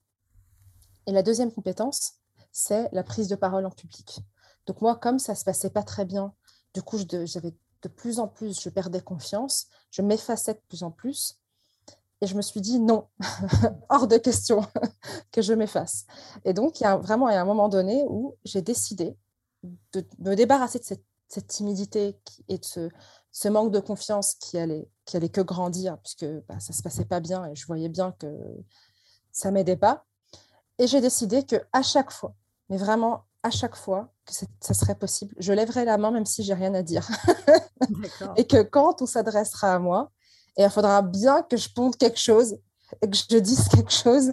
Et 1.06 1.12
la 1.12 1.22
deuxième 1.22 1.52
compétence, 1.52 2.14
c'est 2.50 2.88
la 2.92 3.04
prise 3.04 3.28
de 3.28 3.36
parole 3.36 3.64
en 3.64 3.70
public. 3.70 4.20
Donc 4.66 4.82
moi, 4.82 4.96
comme 4.96 5.20
ça 5.20 5.36
se 5.36 5.44
passait 5.44 5.70
pas 5.70 5.84
très 5.84 6.04
bien, 6.04 6.34
du 6.74 6.82
coup, 6.82 6.98
j'avais 6.98 7.54
de 7.82 7.88
plus 7.88 8.18
en 8.18 8.26
plus, 8.26 8.60
je 8.60 8.68
perdais 8.68 9.00
confiance, 9.00 9.66
je 9.92 10.02
m'effaçais 10.02 10.54
de 10.54 10.60
plus 10.68 10.82
en 10.82 10.90
plus. 10.90 11.38
Et 12.20 12.26
je 12.26 12.34
me 12.34 12.42
suis 12.42 12.60
dit 12.60 12.80
non, 12.80 13.06
hors 13.88 14.08
de 14.08 14.16
question 14.16 14.66
que 15.30 15.42
je 15.42 15.52
m'efface. 15.52 16.06
Et 16.44 16.54
donc, 16.54 16.80
il 16.80 16.84
y 16.84 16.86
a 16.86 16.96
vraiment 16.96 17.28
il 17.28 17.34
y 17.34 17.36
a 17.36 17.40
un 17.40 17.46
moment 17.46 17.68
donné 17.68 18.04
où 18.08 18.34
j'ai 18.44 18.62
décidé 18.62 19.16
de 19.92 20.04
me 20.18 20.34
débarrasser 20.34 20.78
de 20.78 20.84
cette, 20.84 21.46
timidité 21.48 22.18
et 22.48 22.58
de 22.58 22.64
ce, 22.64 23.48
manque 23.48 23.72
de 23.72 23.80
confiance 23.80 24.34
qui 24.34 24.58
allait, 24.58 24.88
qui 25.04 25.16
allait 25.16 25.28
que 25.28 25.40
grandir, 25.40 25.98
puisque 25.98 26.26
bah, 26.48 26.58
ça 26.60 26.72
ne 26.72 26.76
se 26.76 26.82
passait 26.82 27.04
pas 27.04 27.20
bien 27.20 27.46
et 27.46 27.54
je 27.54 27.66
voyais 27.66 27.88
bien 27.88 28.12
que 28.12 28.26
ça 29.32 29.50
m'aidait 29.50 29.76
pas. 29.76 30.04
Et 30.78 30.86
j'ai 30.86 31.00
décidé 31.00 31.44
que 31.44 31.56
à 31.72 31.82
chaque 31.82 32.10
fois, 32.10 32.34
mais 32.68 32.76
vraiment 32.76 33.24
à 33.42 33.50
chaque 33.50 33.76
fois 33.76 34.12
que 34.24 34.32
ça 34.32 34.74
serait 34.74 34.96
possible, 34.96 35.34
je 35.38 35.52
lèverai 35.52 35.84
la 35.84 35.98
main 35.98 36.10
même 36.10 36.26
si 36.26 36.42
j'ai 36.42 36.54
rien 36.54 36.74
à 36.74 36.82
dire. 36.82 37.08
et 38.36 38.46
que 38.46 38.62
quand 38.62 39.02
on 39.02 39.06
s'adressera 39.06 39.74
à 39.74 39.78
moi, 39.78 40.10
et 40.56 40.64
il 40.64 40.70
faudra 40.70 41.02
bien 41.02 41.42
que 41.42 41.56
je 41.56 41.68
ponde 41.68 41.96
quelque 41.96 42.18
chose 42.18 42.58
que 43.00 43.16
je 43.30 43.38
dise 43.38 43.68
quelque 43.74 43.92
chose. 43.92 44.32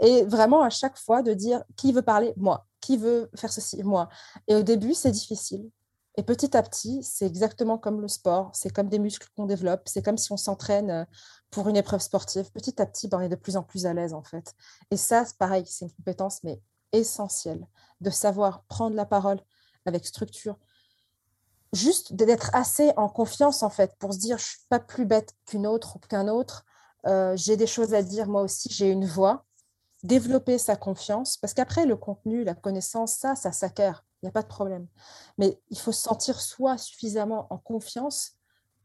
Et 0.00 0.24
vraiment, 0.24 0.62
à 0.62 0.70
chaque 0.70 0.98
fois, 0.98 1.22
de 1.22 1.34
dire 1.34 1.62
qui 1.76 1.92
veut 1.92 2.02
parler? 2.02 2.32
Moi. 2.36 2.66
Qui 2.80 2.96
veut 2.96 3.30
faire 3.36 3.52
ceci? 3.52 3.82
Moi. 3.82 4.08
Et 4.46 4.54
au 4.54 4.62
début, 4.62 4.94
c'est 4.94 5.10
difficile. 5.10 5.70
Et 6.18 6.24
petit 6.24 6.56
à 6.56 6.64
petit, 6.64 7.00
c'est 7.04 7.26
exactement 7.26 7.78
comme 7.78 8.00
le 8.00 8.08
sport, 8.08 8.50
c'est 8.52 8.70
comme 8.70 8.88
des 8.88 8.98
muscles 8.98 9.28
qu'on 9.36 9.46
développe, 9.46 9.82
c'est 9.86 10.02
comme 10.02 10.18
si 10.18 10.32
on 10.32 10.36
s'entraîne 10.36 10.90
euh, 10.90 11.04
pour 11.48 11.68
une 11.68 11.76
épreuve 11.76 12.00
sportive. 12.00 12.50
Petit 12.50 12.82
à 12.82 12.86
petit, 12.86 13.06
ben, 13.06 13.18
on 13.18 13.20
est 13.20 13.28
de 13.28 13.36
plus 13.36 13.56
en 13.56 13.62
plus 13.62 13.86
à 13.86 13.94
l'aise 13.94 14.12
en 14.12 14.24
fait. 14.24 14.52
Et 14.90 14.96
ça, 14.96 15.24
c'est 15.24 15.38
pareil, 15.38 15.62
c'est 15.66 15.84
une 15.84 15.92
compétence 15.92 16.42
mais 16.42 16.60
essentielle 16.90 17.64
de 18.00 18.10
savoir 18.10 18.64
prendre 18.64 18.96
la 18.96 19.06
parole 19.06 19.40
avec 19.86 20.04
structure, 20.04 20.58
juste 21.72 22.14
d'être 22.14 22.50
assez 22.52 22.92
en 22.96 23.08
confiance 23.08 23.62
en 23.62 23.70
fait 23.70 23.94
pour 24.00 24.12
se 24.12 24.18
dire 24.18 24.38
je 24.38 24.44
suis 24.44 24.66
pas 24.68 24.80
plus 24.80 25.06
bête 25.06 25.36
qu'une 25.46 25.68
autre 25.68 25.96
ou 25.96 25.98
qu'un 26.00 26.26
autre. 26.26 26.64
Euh, 27.06 27.36
j'ai 27.36 27.56
des 27.56 27.66
choses 27.66 27.94
à 27.94 28.02
dire 28.02 28.26
moi 28.28 28.42
aussi, 28.42 28.68
j'ai 28.70 28.90
une 28.90 29.06
voix. 29.06 29.44
Développer 30.04 30.58
sa 30.58 30.76
confiance, 30.76 31.36
parce 31.36 31.54
qu'après 31.54 31.84
le 31.84 31.96
contenu, 31.96 32.44
la 32.44 32.54
connaissance, 32.54 33.14
ça, 33.14 33.34
ça 33.34 33.50
s'acquiert 33.50 34.04
il 34.22 34.26
n'y 34.26 34.28
a 34.28 34.32
pas 34.32 34.42
de 34.42 34.48
problème. 34.48 34.86
Mais 35.38 35.60
il 35.70 35.78
faut 35.78 35.92
se 35.92 36.02
sentir 36.02 36.40
soi 36.40 36.76
suffisamment 36.76 37.46
en 37.50 37.58
confiance 37.58 38.32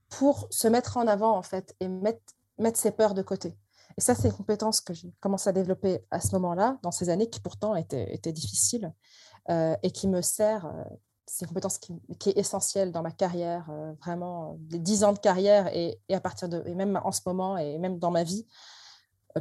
pour 0.09 0.47
se 0.51 0.67
mettre 0.67 0.97
en 0.97 1.07
avant, 1.07 1.35
en 1.35 1.41
fait, 1.41 1.75
et 1.79 1.87
mettre, 1.87 2.21
ses 2.75 2.91
peurs 2.91 3.15
de 3.15 3.23
côté. 3.23 3.57
Et 3.97 4.01
ça, 4.01 4.13
c'est 4.13 4.27
une 4.27 4.35
compétence 4.35 4.79
que 4.79 4.93
j'ai 4.93 5.11
commencé 5.19 5.49
à 5.49 5.53
développer 5.53 6.05
à 6.11 6.19
ce 6.19 6.31
moment-là, 6.33 6.77
dans 6.83 6.91
ces 6.91 7.09
années 7.09 7.29
qui 7.29 7.39
pourtant 7.39 7.75
étaient, 7.75 8.31
difficiles 8.31 8.93
euh, 9.49 9.75
et 9.81 9.91
qui 9.91 10.07
me 10.07 10.21
sert. 10.21 10.71
Euh, 11.23 11.31
c'est 11.31 11.45
une 11.45 11.49
compétence 11.49 11.77
qui, 11.77 12.29
est 12.29 12.37
essentielle 12.37 12.91
dans 12.91 13.01
ma 13.01 13.11
carrière, 13.11 13.67
euh, 13.69 13.93
vraiment, 14.01 14.57
des 14.59 14.79
dix 14.79 15.03
ans 15.03 15.13
de 15.13 15.19
carrière 15.19 15.67
et, 15.75 15.99
et, 16.09 16.15
à 16.15 16.21
partir 16.21 16.49
de, 16.49 16.63
et 16.65 16.75
même 16.75 16.99
en 17.03 17.11
ce 17.11 17.21
moment 17.25 17.57
et 17.57 17.77
même 17.77 17.99
dans 17.99 18.11
ma 18.11 18.23
vie 18.23 18.45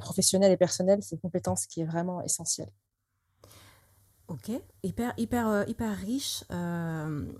professionnelle 0.01 0.53
et 0.53 0.57
personnelle, 0.57 1.03
c'est 1.03 1.17
une 1.17 1.21
compétence 1.21 1.67
qui 1.67 1.83
est 1.83 1.85
vraiment 1.85 2.23
essentielle. 2.23 2.71
Ok, 4.29 4.51
hyper, 4.83 5.13
hyper, 5.19 5.49
euh, 5.49 5.65
hyper 5.67 5.95
riche. 5.97 6.45
Euh, 6.51 7.31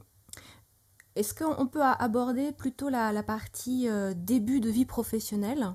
est-ce 1.15 1.35
qu'on 1.35 1.67
peut 1.67 1.83
aborder 1.83 2.53
plutôt 2.53 2.89
la, 2.91 3.23
partie 3.23 3.89
euh, 3.89 4.13
début 4.15 4.61
de 4.61 4.69
vie 4.69 4.87
professionnelle 4.87 5.75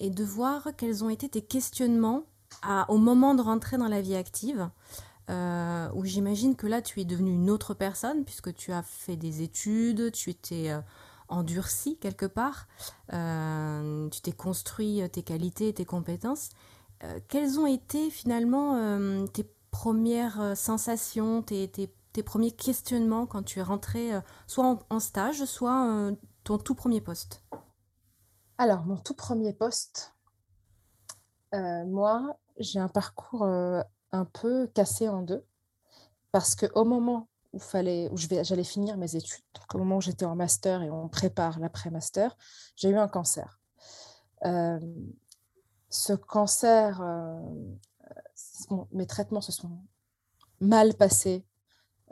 et 0.00 0.10
de 0.10 0.24
voir 0.24 0.70
quels 0.76 1.04
ont 1.04 1.10
été 1.10 1.28
tes 1.28 1.42
questionnements 1.42 2.24
au 2.88 2.96
moment 2.96 3.36
de 3.36 3.42
rentrer 3.42 3.78
dans 3.78 3.86
la 3.86 4.00
vie 4.00 4.16
active 4.16 4.68
où 5.28 6.04
j'imagine 6.04 6.56
que 6.56 6.66
là 6.66 6.82
tu 6.82 7.00
es 7.00 7.04
devenue 7.04 7.34
une 7.34 7.50
autre 7.50 7.74
personne 7.74 8.24
puisque 8.24 8.54
tu 8.54 8.72
as 8.72 8.82
fait 8.82 9.16
des 9.16 9.42
études, 9.42 10.12
tu 10.12 10.30
étais 10.30 10.74
endurci 11.28 11.98
quelque 11.98 12.26
part, 12.26 12.66
tu 13.08 14.20
t'es 14.20 14.32
construit 14.32 15.02
tes 15.10 15.22
qualités, 15.22 15.72
tes 15.74 15.84
compétences. 15.84 16.50
quelles 17.28 17.58
ont 17.58 17.66
été 17.66 18.10
finalement 18.10 19.26
tes 19.26 19.44
premières 19.70 20.40
euh, 20.40 20.54
sensations, 20.54 21.42
tes, 21.42 21.68
premiers 22.24 22.50
questionnements 22.50 23.26
quand 23.26 23.44
tu 23.44 23.60
es 23.60 23.62
rentré 23.62 24.12
euh, 24.12 24.20
soit 24.46 24.78
en, 24.90 24.98
stage, 24.98 25.44
soit 25.44 25.86
euh, 25.86 26.16
ton 26.44 26.58
tout 26.58 26.74
premier 26.74 27.00
poste? 27.00 27.44
Alors, 28.58 28.84
mon 28.84 28.96
tout 28.96 29.14
premier 29.14 29.52
poste, 29.52 30.14
moi, 31.52 32.36
j'ai 32.58 32.80
un 32.80 32.88
parcours 32.88 33.46
un 34.12 34.24
peu 34.24 34.66
cassé 34.68 35.08
en 35.08 35.22
deux 35.22 35.44
parce 36.32 36.54
qu'au 36.54 36.84
moment 36.84 37.28
où, 37.52 37.58
fallait, 37.58 38.08
où 38.10 38.16
j'allais 38.16 38.64
finir 38.64 38.96
mes 38.96 39.16
études, 39.16 39.44
au 39.74 39.78
moment 39.78 39.96
où 39.96 40.00
j'étais 40.00 40.24
en 40.24 40.36
master 40.36 40.82
et 40.82 40.90
on 40.90 41.08
prépare 41.08 41.58
l'après-master, 41.58 42.36
j'ai 42.76 42.90
eu 42.90 42.96
un 42.96 43.08
cancer. 43.08 43.60
ce 44.42 46.12
cancer 46.12 47.02
mes 48.92 49.06
traitements 49.06 49.40
se 49.40 49.52
sont 49.52 49.70
mal 50.60 50.94
passés, 50.94 51.44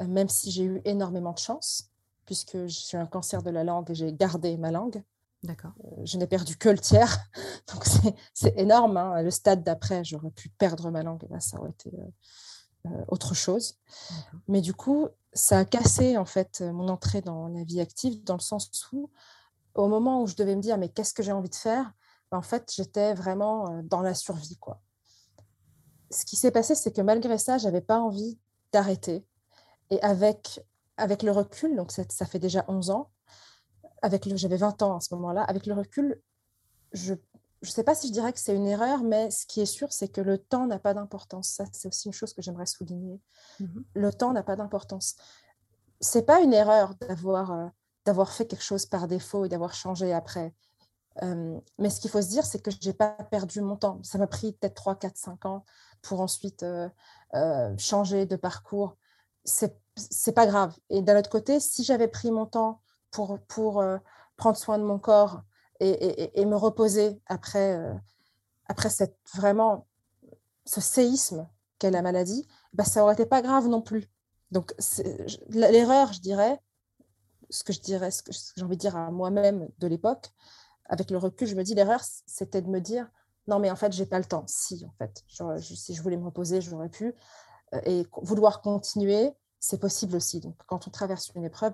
euh, 0.00 0.06
même 0.06 0.28
si 0.28 0.50
j'ai 0.50 0.64
eu 0.64 0.80
énormément 0.84 1.32
de 1.32 1.38
chance, 1.38 1.90
puisque 2.24 2.66
j'ai 2.66 2.96
un 2.96 3.06
cancer 3.06 3.42
de 3.42 3.50
la 3.50 3.64
langue 3.64 3.90
et 3.90 3.94
j'ai 3.94 4.12
gardé 4.12 4.56
ma 4.56 4.70
langue. 4.70 5.02
D'accord. 5.42 5.72
Euh, 5.84 6.04
je 6.04 6.16
n'ai 6.18 6.26
perdu 6.26 6.56
que 6.56 6.68
le 6.68 6.78
tiers. 6.78 7.18
Donc, 7.72 7.84
c'est 8.34 8.58
énorme. 8.58 8.96
Hein. 8.96 9.22
Le 9.22 9.30
stade 9.30 9.62
d'après, 9.62 10.04
j'aurais 10.04 10.30
pu 10.30 10.48
perdre 10.48 10.90
ma 10.90 11.02
langue 11.02 11.24
et 11.24 11.28
là, 11.28 11.40
ça 11.40 11.58
aurait 11.58 11.70
été 11.70 11.90
euh, 12.86 13.04
autre 13.08 13.34
chose. 13.34 13.78
Mais 14.48 14.60
du 14.60 14.74
coup, 14.74 15.08
ça 15.32 15.58
a 15.58 15.64
cassé 15.64 16.16
en 16.16 16.24
fait 16.24 16.62
mon 16.62 16.88
entrée 16.88 17.20
dans 17.20 17.48
la 17.48 17.64
vie 17.64 17.80
active 17.80 18.24
dans 18.24 18.36
le 18.36 18.40
sens 18.40 18.70
où, 18.92 19.10
au 19.74 19.88
moment 19.88 20.22
où 20.22 20.26
je 20.26 20.34
devais 20.34 20.56
me 20.56 20.62
dire, 20.62 20.78
mais 20.78 20.88
qu'est-ce 20.88 21.14
que 21.14 21.22
j'ai 21.22 21.32
envie 21.32 21.50
de 21.50 21.54
faire 21.54 21.92
ben, 22.30 22.38
En 22.38 22.42
fait, 22.42 22.72
j'étais 22.74 23.14
vraiment 23.14 23.82
dans 23.82 24.00
la 24.00 24.14
survie. 24.14 24.56
quoi 24.56 24.80
ce 26.10 26.24
qui 26.24 26.36
s'est 26.36 26.50
passé, 26.50 26.74
c'est 26.74 26.92
que 26.92 27.02
malgré 27.02 27.38
ça, 27.38 27.58
j'avais 27.58 27.80
pas 27.80 27.98
envie 27.98 28.38
d'arrêter. 28.72 29.26
Et 29.90 30.00
avec, 30.02 30.60
avec 30.96 31.22
le 31.22 31.30
recul, 31.30 31.76
donc 31.76 31.92
ça, 31.92 32.02
ça 32.08 32.26
fait 32.26 32.38
déjà 32.38 32.64
11 32.68 32.90
ans, 32.90 33.10
avec 34.02 34.26
le, 34.26 34.36
j'avais 34.36 34.56
20 34.56 34.82
ans 34.82 34.96
à 34.96 35.00
ce 35.00 35.14
moment-là, 35.14 35.42
avec 35.42 35.66
le 35.66 35.74
recul, 35.74 36.20
je 36.92 37.14
ne 37.14 37.68
sais 37.68 37.84
pas 37.84 37.94
si 37.94 38.08
je 38.08 38.12
dirais 38.12 38.32
que 38.32 38.38
c'est 38.38 38.54
une 38.54 38.66
erreur, 38.66 39.02
mais 39.02 39.30
ce 39.30 39.46
qui 39.46 39.60
est 39.60 39.66
sûr, 39.66 39.92
c'est 39.92 40.08
que 40.08 40.20
le 40.20 40.38
temps 40.38 40.66
n'a 40.66 40.78
pas 40.78 40.94
d'importance. 40.94 41.48
Ça, 41.48 41.64
c'est 41.72 41.88
aussi 41.88 42.08
une 42.08 42.14
chose 42.14 42.32
que 42.32 42.42
j'aimerais 42.42 42.66
souligner. 42.66 43.20
Mmh 43.60 43.66
le 43.94 44.12
temps 44.12 44.32
n'a 44.32 44.42
pas 44.42 44.56
d'importance. 44.56 45.16
C'est 46.00 46.26
pas 46.26 46.40
une 46.40 46.52
erreur 46.52 46.94
d'avoir, 46.96 47.52
euh, 47.52 47.66
d'avoir 48.04 48.30
fait 48.30 48.46
quelque 48.46 48.62
chose 48.62 48.86
par 48.86 49.08
défaut 49.08 49.44
et 49.44 49.48
d'avoir 49.48 49.74
changé 49.74 50.12
après. 50.12 50.54
Euh, 51.22 51.58
mais 51.78 51.90
ce 51.90 52.00
qu'il 52.00 52.10
faut 52.10 52.20
se 52.20 52.28
dire, 52.28 52.44
c'est 52.44 52.60
que 52.60 52.70
je 52.70 52.78
n'ai 52.84 52.92
pas 52.92 53.16
perdu 53.30 53.60
mon 53.60 53.76
temps. 53.76 54.00
Ça 54.02 54.18
m'a 54.18 54.26
pris 54.26 54.52
peut-être 54.52 54.74
3, 54.74 54.96
4, 54.96 55.16
5 55.16 55.46
ans 55.46 55.64
pour 56.02 56.20
ensuite 56.20 56.62
euh, 56.62 56.88
euh, 57.34 57.74
changer 57.78 58.26
de 58.26 58.36
parcours. 58.36 58.96
C'est 59.44 60.34
pas 60.34 60.46
grave. 60.46 60.76
Et 60.90 61.02
d'un 61.02 61.18
autre 61.18 61.30
côté, 61.30 61.60
si 61.60 61.84
j'avais 61.84 62.08
pris 62.08 62.30
mon 62.30 62.46
temps 62.46 62.82
pour, 63.16 63.38
pour 63.48 63.82
prendre 64.36 64.58
soin 64.58 64.78
de 64.78 64.84
mon 64.84 64.98
corps 64.98 65.40
et, 65.80 66.44
me 66.44 66.56
reposer 66.56 67.18
après, 67.26 67.80
après 68.66 68.90
cette, 68.90 69.16
vraiment 69.34 69.86
ce 70.66 70.82
séisme 70.82 71.48
qu'est 71.78 71.90
la 71.90 72.02
maladie, 72.02 72.46
bah, 72.74 72.84
ça 72.84 73.02
aurait 73.02 73.14
été 73.14 73.24
pas 73.24 73.40
grave 73.40 73.68
non 73.68 73.80
plus. 73.80 74.10
Donc 74.50 74.74
l'erreur, 75.48 76.12
je 76.12 76.20
dirais, 76.20 76.60
ce 77.48 77.64
que 77.64 77.72
je 77.72 77.80
dirais, 77.80 78.10
ce 78.10 78.22
que 78.22 78.32
j'ai 78.32 78.62
envie 78.62 78.76
de 78.76 78.80
dire 78.80 78.96
à 78.96 79.10
moi-même 79.10 79.68
de 79.78 79.86
l'époque, 79.86 80.30
avec 80.84 81.10
le 81.10 81.16
recul, 81.16 81.48
je 81.48 81.54
me 81.54 81.62
dis 81.62 81.74
l'erreur, 81.74 82.02
c'était 82.26 82.60
de 82.60 82.68
me 82.68 82.80
dire 82.80 83.10
non, 83.48 83.58
mais 83.60 83.70
en 83.70 83.76
fait, 83.76 83.92
j'ai 83.92 84.06
pas 84.06 84.18
le 84.18 84.24
temps. 84.24 84.44
Si, 84.46 84.84
en 84.84 84.92
fait, 84.98 85.24
si 85.60 85.94
je 85.94 86.02
voulais 86.02 86.16
me 86.16 86.24
reposer, 86.24 86.60
j'aurais 86.60 86.88
pu. 86.88 87.14
Euh, 87.74 87.80
et 87.84 88.06
vouloir 88.22 88.60
continuer, 88.60 89.32
c'est 89.60 89.78
possible 89.78 90.16
aussi. 90.16 90.40
Donc, 90.40 90.56
quand 90.66 90.86
on 90.88 90.90
traverse 90.90 91.30
une 91.34 91.44
épreuve, 91.44 91.72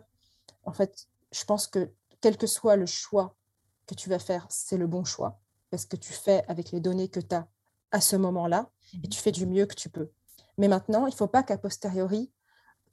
en 0.65 0.73
fait, 0.73 1.09
je 1.33 1.45
pense 1.45 1.67
que 1.67 1.93
quel 2.21 2.37
que 2.37 2.47
soit 2.47 2.77
le 2.77 2.87
choix 2.87 3.37
que 3.87 3.95
tu 3.95 4.09
vas 4.09 4.19
faire, 4.19 4.47
c'est 4.49 4.77
le 4.77 4.87
bon 4.87 5.05
choix 5.05 5.41
parce 5.73 5.87
que 5.87 5.97
tu 5.97 6.13
fais 6.13 6.45
avec 6.49 6.71
les 6.71 6.81
données 6.81 7.09
que 7.09 7.19
tu 7.19 7.35
as 7.35 7.49
à 7.93 8.01
ce 8.03 8.15
moment-là 8.17 8.71
et 8.93 8.99
mhm. 8.99 9.09
tu 9.09 9.19
fais 9.19 9.33
du 9.33 9.47
mieux 9.47 9.65
que 9.65 9.75
tu 9.75 9.89
peux. 9.89 10.11
Mais 10.59 10.69
maintenant, 10.69 11.07
il 11.07 11.13
ne 11.13 11.17
faut 11.17 11.27
pas 11.27 11.43
qu'à 11.43 11.57
posteriori, 11.57 12.31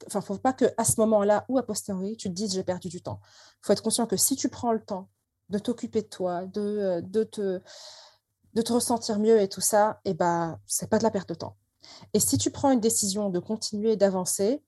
enfin, 0.06 0.22
faut 0.22 0.38
pas 0.38 0.54
qu'à 0.54 0.84
ce 0.84 0.98
moment-là 1.00 1.44
ou 1.48 1.58
à 1.58 1.62
posteriori, 1.62 2.16
tu 2.16 2.28
te 2.28 2.34
dises 2.34 2.54
j'ai 2.54 2.64
perdu 2.64 2.88
du 2.88 3.02
temps. 3.02 3.20
Il 3.62 3.66
faut 3.66 3.72
être 3.74 3.82
conscient 3.82 4.06
que 4.06 4.16
si 4.16 4.34
tu 4.34 4.48
prends 4.48 4.72
le 4.72 4.82
temps 4.82 5.10
de 5.50 5.58
t'occuper 5.58 6.00
de 6.00 6.06
toi, 6.06 6.46
de, 6.46 6.60
euh, 6.60 7.00
de, 7.02 7.22
te, 7.22 7.60
de 8.54 8.62
te 8.62 8.72
ressentir 8.72 9.18
mieux 9.18 9.40
et 9.42 9.48
tout 9.48 9.60
ça, 9.60 10.00
et 10.06 10.10
eh 10.10 10.14
ben, 10.14 10.58
c'est 10.66 10.88
pas 10.88 10.98
de 10.98 11.02
la 11.02 11.10
perte 11.10 11.28
de 11.28 11.34
temps. 11.34 11.56
Et 12.14 12.20
si 12.20 12.38
tu 12.38 12.50
prends 12.50 12.70
une 12.70 12.80
décision 12.80 13.28
de 13.28 13.40
continuer 13.40 13.96
d'avancer, 13.96 14.62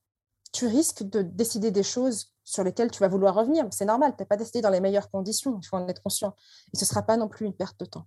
tu 0.53 0.67
risques 0.67 1.03
de 1.03 1.23
décider 1.23 1.71
des 1.71 1.83
choses 1.83 2.33
sur 2.45 2.63
lesquelles 2.63 2.91
tu 2.91 3.01
vas 3.01 3.09
vouloir 3.09 3.35
revenir. 3.35 3.67
C'est 3.71 3.85
normal, 3.85 4.15
tu 4.17 4.23
n'as 4.23 4.27
pas 4.27 4.37
décidé 4.37 4.61
dans 4.61 4.71
les 4.71 4.81
meilleures 4.81 5.11
conditions, 5.11 5.59
il 5.63 5.67
faut 5.67 5.77
en 5.77 5.89
être 5.89 6.03
conscient. 6.03 6.35
Et 6.73 6.77
ce 6.77 6.85
ne 6.85 6.89
sera 6.89 7.03
pas 7.03 7.17
non 7.17 7.29
plus 7.29 7.47
une 7.47 7.55
perte 7.55 7.79
de 7.81 7.87
temps. 7.87 8.07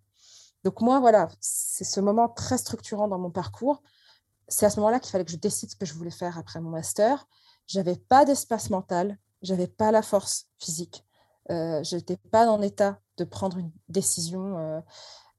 Donc 0.63 0.81
moi, 0.81 0.99
voilà, 0.99 1.29
c'est 1.39 1.83
ce 1.83 1.99
moment 1.99 2.27
très 2.29 2.57
structurant 2.57 3.07
dans 3.07 3.19
mon 3.19 3.31
parcours. 3.31 3.81
C'est 4.47 4.65
à 4.65 4.69
ce 4.69 4.79
moment-là 4.79 4.99
qu'il 4.99 5.11
fallait 5.11 5.25
que 5.25 5.31
je 5.31 5.37
décide 5.37 5.69
ce 5.69 5.75
que 5.75 5.85
je 5.85 5.93
voulais 5.93 6.11
faire 6.11 6.37
après 6.37 6.59
mon 6.59 6.69
master. 6.69 7.27
J'avais 7.67 7.95
pas 7.95 8.25
d'espace 8.25 8.69
mental, 8.69 9.17
j'avais 9.41 9.67
pas 9.67 9.91
la 9.91 10.01
force 10.01 10.47
physique, 10.59 11.03
euh, 11.51 11.83
je 11.83 11.95
n'étais 11.95 12.17
pas 12.17 12.47
en 12.47 12.61
état 12.61 12.99
de 13.17 13.23
prendre 13.23 13.57
une 13.57 13.71
décision. 13.89 14.57
Euh, 14.57 14.81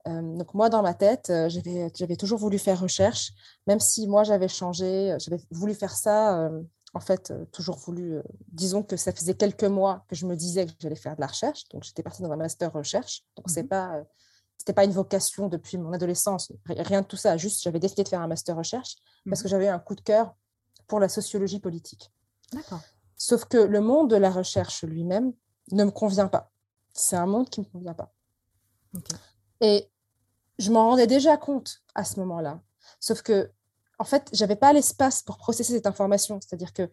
euh, 0.07 0.37
donc 0.37 0.53
moi, 0.53 0.69
dans 0.69 0.81
ma 0.81 0.93
tête, 0.93 1.31
j'avais 1.47 2.15
toujours 2.17 2.39
voulu 2.39 2.57
faire 2.57 2.79
recherche, 2.79 3.31
même 3.65 3.79
si 3.79 4.07
moi, 4.07 4.23
j'avais 4.23 4.47
changé, 4.47 5.15
j'avais 5.19 5.41
voulu 5.51 5.73
faire 5.73 5.95
ça, 5.95 6.49
en 6.97 6.99
fait, 6.99 7.31
toujours 7.51 7.77
voulu, 7.77 8.19
disons 8.49 8.83
que 8.83 8.97
ça 8.97 9.13
faisait 9.13 9.35
quelques 9.35 9.63
mois 9.63 10.03
que 10.09 10.15
je 10.15 10.25
me 10.25 10.35
disais 10.35 10.65
que 10.65 10.71
j'allais 10.79 10.95
faire 10.95 11.15
de 11.15 11.21
la 11.21 11.27
recherche, 11.27 11.69
donc 11.69 11.83
j'étais 11.83 12.03
partie 12.03 12.23
dans 12.23 12.31
un 12.31 12.37
master 12.37 12.73
recherche, 12.73 13.23
donc 13.35 13.49
c'est 13.49 13.63
mmh 13.63 13.67
pas 13.67 14.03
c'était 14.57 14.73
pas 14.73 14.83
une 14.83 14.91
vocation 14.91 15.47
depuis 15.47 15.77
mon 15.77 15.93
adolescence, 15.93 16.51
rien 16.65 17.01
de 17.01 17.05
tout 17.05 17.15
ça, 17.15 17.37
juste 17.37 17.61
j'avais 17.61 17.79
décidé 17.79 18.03
de 18.03 18.09
faire 18.09 18.21
un 18.21 18.27
master 18.27 18.55
recherche 18.57 18.95
parce 19.29 19.43
que 19.43 19.47
j'avais 19.47 19.67
un 19.67 19.79
coup 19.79 19.93
de 19.93 20.01
cœur 20.01 20.35
pour 20.87 20.99
la 20.99 21.09
sociologie 21.09 21.59
politique. 21.59 22.11
D'accord. 22.51 22.81
Sauf 23.15 23.45
que 23.45 23.57
le 23.57 23.81
monde 23.81 24.09
de 24.09 24.15
la 24.15 24.31
recherche 24.31 24.83
lui-même 24.83 25.33
ne 25.71 25.83
me 25.83 25.91
convient 25.91 26.27
pas. 26.27 26.51
C'est 26.93 27.15
un 27.15 27.27
monde 27.27 27.49
qui 27.49 27.61
ne 27.61 27.65
me 27.65 27.71
convient 27.71 27.93
pas. 27.93 28.13
Et 29.61 29.89
je 30.57 30.71
m'en 30.71 30.89
rendais 30.89 31.07
déjà 31.07 31.37
compte 31.37 31.81
à 31.93 32.03
ce 32.03 32.19
moment-là. 32.19 32.61
Sauf 32.99 33.21
que, 33.21 33.51
en 33.99 34.03
fait, 34.03 34.29
j'avais 34.33 34.55
pas 34.55 34.73
l'espace 34.73 35.23
pour 35.23 35.37
processer 35.37 35.73
cette 35.73 35.87
information. 35.87 36.39
C'est-à-dire 36.41 36.73
que 36.73 36.89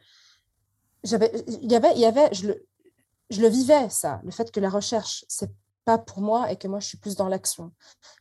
j'avais, 1.02 1.30
il 1.46 1.70
y 1.70 1.76
avait, 1.76 1.92
il 1.94 2.00
y 2.00 2.06
avait, 2.06 2.32
je 2.32 2.48
le, 2.48 3.48
vivais 3.48 3.88
ça, 3.90 4.20
le 4.24 4.30
fait 4.30 4.50
que 4.50 4.60
la 4.60 4.70
recherche 4.70 5.24
c'est 5.28 5.50
pas 5.84 5.98
pour 5.98 6.22
moi 6.22 6.50
et 6.50 6.56
que 6.56 6.66
moi 6.66 6.80
je 6.80 6.86
suis 6.86 6.98
plus 6.98 7.14
dans 7.14 7.28
l'action. 7.28 7.72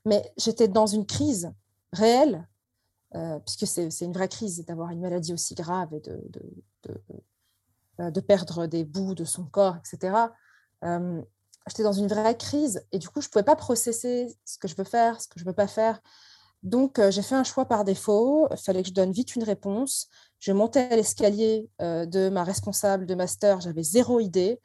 Mais 0.06 0.34
j'étais 0.38 0.68
dans 0.68 0.86
une 0.86 1.06
crise 1.06 1.54
réelle, 1.94 2.46
euh, 3.16 3.40
puisque 3.40 3.68
c'est 3.68 4.06
une 4.06 4.12
vraie 4.12 4.28
crise 4.28 4.66
d'avoir 4.66 4.90
une 4.90 5.00
maladie 5.00 5.34
aussi 5.34 5.56
grave 5.56 5.94
et 5.94 6.02
de, 6.02 6.22
de, 6.30 7.02
de, 8.00 8.10
de, 8.10 8.20
perdre 8.20 8.68
des 8.68 8.84
bouts 8.84 9.16
de 9.16 9.24
son 9.24 9.46
corps, 9.46 9.78
etc. 9.78 10.18
Euh, 10.84 11.22
j'étais 11.68 11.84
dans 11.84 11.94
une 11.94 12.08
vraie 12.08 12.36
crise 12.36 12.86
et 12.92 13.00
du 13.00 13.08
coup 13.08 13.22
je 13.22 13.30
pouvais 13.30 13.44
pas 13.44 13.56
processer 13.56 14.36
ce 14.44 14.58
que 14.58 14.68
je 14.68 14.76
veux 14.76 14.84
faire, 14.84 15.22
ce 15.22 15.30
que 15.30 15.40
je 15.40 15.46
veux 15.46 15.54
pas 15.54 15.68
faire. 15.68 16.02
Donc, 16.64 16.98
euh, 16.98 17.12
j'ai 17.12 17.22
fait 17.22 17.36
un 17.36 17.44
choix 17.44 17.66
par 17.66 17.84
défaut. 17.84 18.48
Il 18.52 18.58
fallait 18.58 18.82
que 18.82 18.88
je 18.88 18.94
donne 18.94 19.12
vite 19.12 19.36
une 19.36 19.44
réponse. 19.44 20.08
Je 20.40 20.54
montais 20.54 20.88
à 20.90 20.96
l'escalier 20.96 21.70
euh, 21.82 22.06
de 22.06 22.30
ma 22.30 22.44
responsable 22.46 23.06
de 23.06 23.16
master. 23.16 23.60
J'avais 23.60 23.84
zéro 23.84 24.22
idée. 24.22 24.60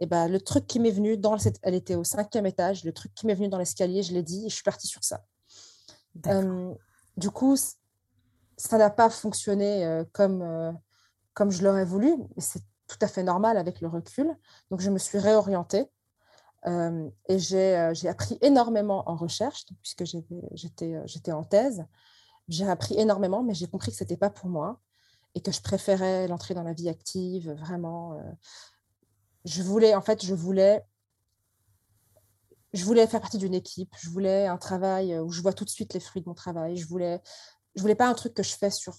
Et 0.00 0.06
ben, 0.06 0.26
le 0.26 0.40
truc 0.40 0.66
qui 0.66 0.80
m'est 0.80 0.90
venu, 0.90 1.16
dans 1.16 1.38
cette... 1.38 1.60
elle 1.62 1.74
était 1.74 1.94
au 1.94 2.02
cinquième 2.02 2.46
étage, 2.46 2.82
le 2.82 2.92
truc 2.92 3.14
qui 3.14 3.26
m'est 3.26 3.34
venu 3.34 3.48
dans 3.48 3.58
l'escalier, 3.58 4.02
je 4.02 4.12
l'ai 4.12 4.24
dit 4.24 4.46
et 4.46 4.48
je 4.48 4.54
suis 4.54 4.64
partie 4.64 4.88
sur 4.88 5.04
ça. 5.04 5.24
Euh, 6.26 6.74
du 7.16 7.30
coup, 7.30 7.56
ça 8.56 8.76
n'a 8.76 8.90
pas 8.90 9.08
fonctionné 9.08 10.02
comme, 10.12 10.76
comme 11.32 11.52
je 11.52 11.62
l'aurais 11.62 11.84
voulu, 11.84 12.16
mais 12.16 12.42
c'est 12.42 12.62
tout 12.88 12.98
à 13.00 13.06
fait 13.06 13.22
normal 13.22 13.56
avec 13.56 13.80
le 13.80 13.86
recul. 13.86 14.36
Donc, 14.72 14.80
je 14.80 14.90
me 14.90 14.98
suis 14.98 15.18
réorientée. 15.18 15.86
Euh, 16.66 17.10
et 17.28 17.36
euh, 17.54 17.94
j'ai 17.94 18.08
appris 18.08 18.38
énormément 18.40 19.08
en 19.08 19.16
recherche, 19.16 19.66
puisque 19.82 20.02
euh, 20.02 21.00
j'étais 21.04 21.32
en 21.32 21.44
thèse. 21.44 21.84
J'ai 22.48 22.68
appris 22.68 22.98
énormément, 22.98 23.42
mais 23.42 23.54
j'ai 23.54 23.66
compris 23.66 23.90
que 23.90 23.96
ce 23.96 24.04
n'était 24.04 24.16
pas 24.16 24.30
pour 24.30 24.48
moi 24.48 24.80
et 25.34 25.40
que 25.40 25.50
je 25.50 25.60
préférais 25.60 26.28
l'entrée 26.28 26.54
dans 26.54 26.62
la 26.62 26.72
vie 26.72 26.88
active, 26.88 27.50
vraiment. 27.52 28.16
je 29.44 29.62
voulais, 29.62 29.94
en 29.94 30.00
fait, 30.00 30.24
je 30.24 30.32
voulais, 30.32 30.84
je 32.72 32.84
voulais 32.84 33.06
faire 33.08 33.20
partie 33.20 33.38
d'une 33.38 33.54
équipe, 33.54 33.92
je 33.98 34.10
voulais 34.10 34.46
un 34.46 34.58
travail 34.58 35.18
où 35.18 35.32
je 35.32 35.42
vois 35.42 35.52
tout 35.52 35.64
de 35.64 35.70
suite 35.70 35.92
les 35.92 35.98
fruits 35.98 36.22
de 36.22 36.28
mon 36.28 36.34
travail, 36.34 36.76
je 36.76 36.86
voulais, 36.86 37.20
je 37.74 37.80
voulais 37.80 37.96
pas 37.96 38.06
un 38.06 38.14
truc 38.14 38.32
que 38.32 38.44
je 38.44 38.54
fais 38.54 38.70
sur 38.70 38.94